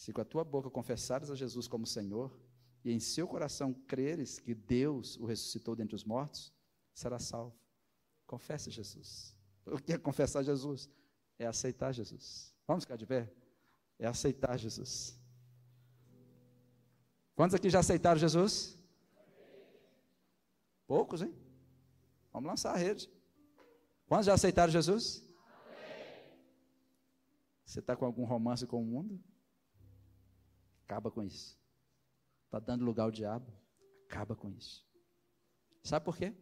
[0.00, 2.34] Se com a tua boca confessares a Jesus como Senhor,
[2.82, 6.54] e em seu coração creres que Deus o ressuscitou dentre os mortos,
[6.94, 7.54] será salvo.
[8.26, 9.36] Confesse Jesus.
[9.66, 10.88] O que é confessar Jesus?
[11.38, 12.56] É aceitar Jesus.
[12.66, 13.30] Vamos ficar de pé?
[13.98, 15.20] É aceitar Jesus.
[17.34, 18.78] Quantos aqui já aceitaram Jesus?
[20.86, 21.34] Poucos, hein?
[22.32, 23.12] Vamos lançar a rede.
[24.06, 25.22] Quantos já aceitaram Jesus?
[27.66, 29.29] Você está com algum romance com o mundo?
[30.90, 31.56] Acaba com isso.
[32.46, 33.46] Está dando lugar ao diabo?
[34.08, 34.84] Acaba com isso.
[35.84, 36.34] Sabe por quê?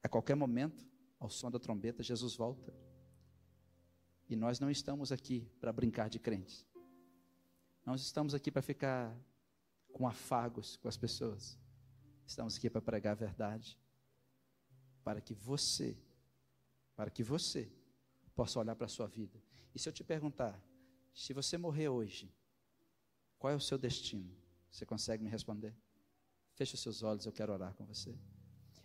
[0.00, 0.88] A qualquer momento,
[1.18, 2.72] ao som da trombeta, Jesus volta.
[4.28, 6.64] E nós não estamos aqui para brincar de crentes.
[7.84, 9.12] Nós estamos aqui para ficar
[9.92, 11.58] com afagos com as pessoas.
[12.24, 13.76] Estamos aqui para pregar a verdade.
[15.02, 15.98] Para que você,
[16.94, 17.68] para que você
[18.36, 19.42] possa olhar para a sua vida.
[19.74, 20.62] E se eu te perguntar,
[21.12, 22.32] se você morrer hoje,
[23.40, 24.30] qual é o seu destino?
[24.70, 25.74] Você consegue me responder?
[26.54, 28.14] Feche os seus olhos, eu quero orar com você.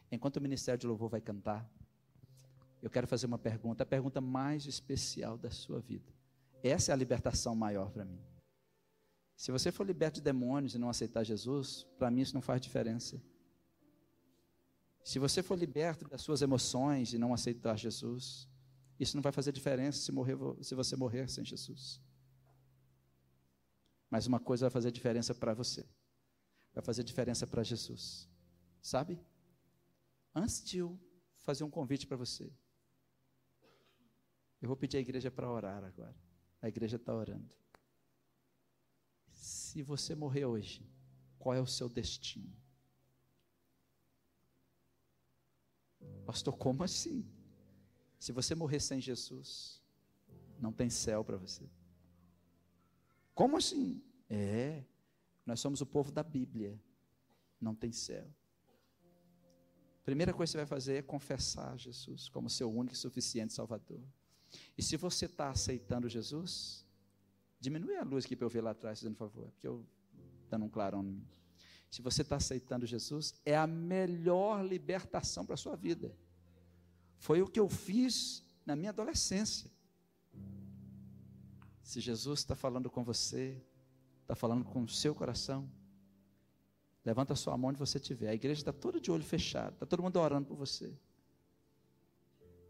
[0.10, 1.70] Enquanto o Ministério de Louvor vai cantar,
[2.82, 6.10] eu quero fazer uma pergunta, a pergunta mais especial da sua vida.
[6.64, 8.20] Essa é a libertação maior para mim.
[9.36, 12.62] Se você for liberto de demônios e não aceitar Jesus, para mim isso não faz
[12.62, 13.22] diferença.
[15.04, 18.48] Se você for liberto das suas emoções e não aceitar Jesus,
[18.98, 22.02] isso não vai fazer diferença se, morrer, se você morrer sem Jesus.
[24.16, 25.86] Mas uma coisa vai fazer diferença para você.
[26.74, 28.30] Vai fazer diferença para Jesus.
[28.82, 29.20] Sabe?
[30.34, 30.98] Antes de eu
[31.40, 32.50] fazer um convite para você,
[34.62, 36.16] eu vou pedir à igreja para orar agora.
[36.62, 37.54] A igreja está orando.
[39.34, 40.90] Se você morrer hoje,
[41.38, 42.56] qual é o seu destino?
[46.26, 47.30] Pastor, como assim?
[48.18, 49.84] Se você morrer sem Jesus,
[50.58, 51.70] não tem céu para você.
[53.36, 54.02] Como assim?
[54.30, 54.84] É,
[55.46, 56.82] nós somos o povo da Bíblia.
[57.60, 58.26] Não tem céu.
[60.04, 64.02] primeira coisa que você vai fazer é confessar Jesus como seu único e suficiente Salvador.
[64.78, 66.86] E se você está aceitando Jesus,
[67.60, 69.86] diminui a luz aqui para eu ver lá atrás, fazendo favor, porque eu
[70.50, 71.22] dando um clarão.
[71.92, 76.16] Se você está aceitando Jesus, é a melhor libertação para a sua vida.
[77.18, 79.70] Foi o que eu fiz na minha adolescência.
[81.86, 83.56] Se Jesus está falando com você,
[84.24, 85.70] está falando com o seu coração,
[87.06, 88.30] levanta a sua mão onde você estiver.
[88.30, 90.92] A igreja está toda de olho fechado, está todo mundo orando por você.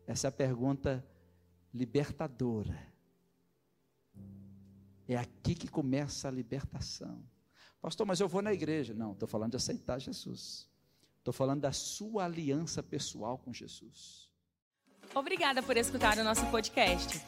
[0.05, 1.03] Essa é a pergunta
[1.73, 2.77] libertadora.
[5.07, 7.23] É aqui que começa a libertação.
[7.81, 8.93] Pastor, mas eu vou na igreja.
[8.93, 10.69] Não, estou falando de aceitar Jesus.
[11.19, 14.29] Estou falando da sua aliança pessoal com Jesus.
[15.13, 17.21] Obrigada por escutar o nosso podcast.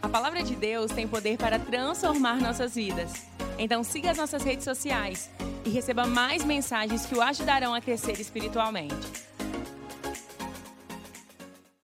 [0.00, 3.26] A palavra de Deus tem poder para transformar nossas vidas.
[3.58, 5.30] Então siga as nossas redes sociais
[5.64, 9.27] e receba mais mensagens que o ajudarão a crescer espiritualmente.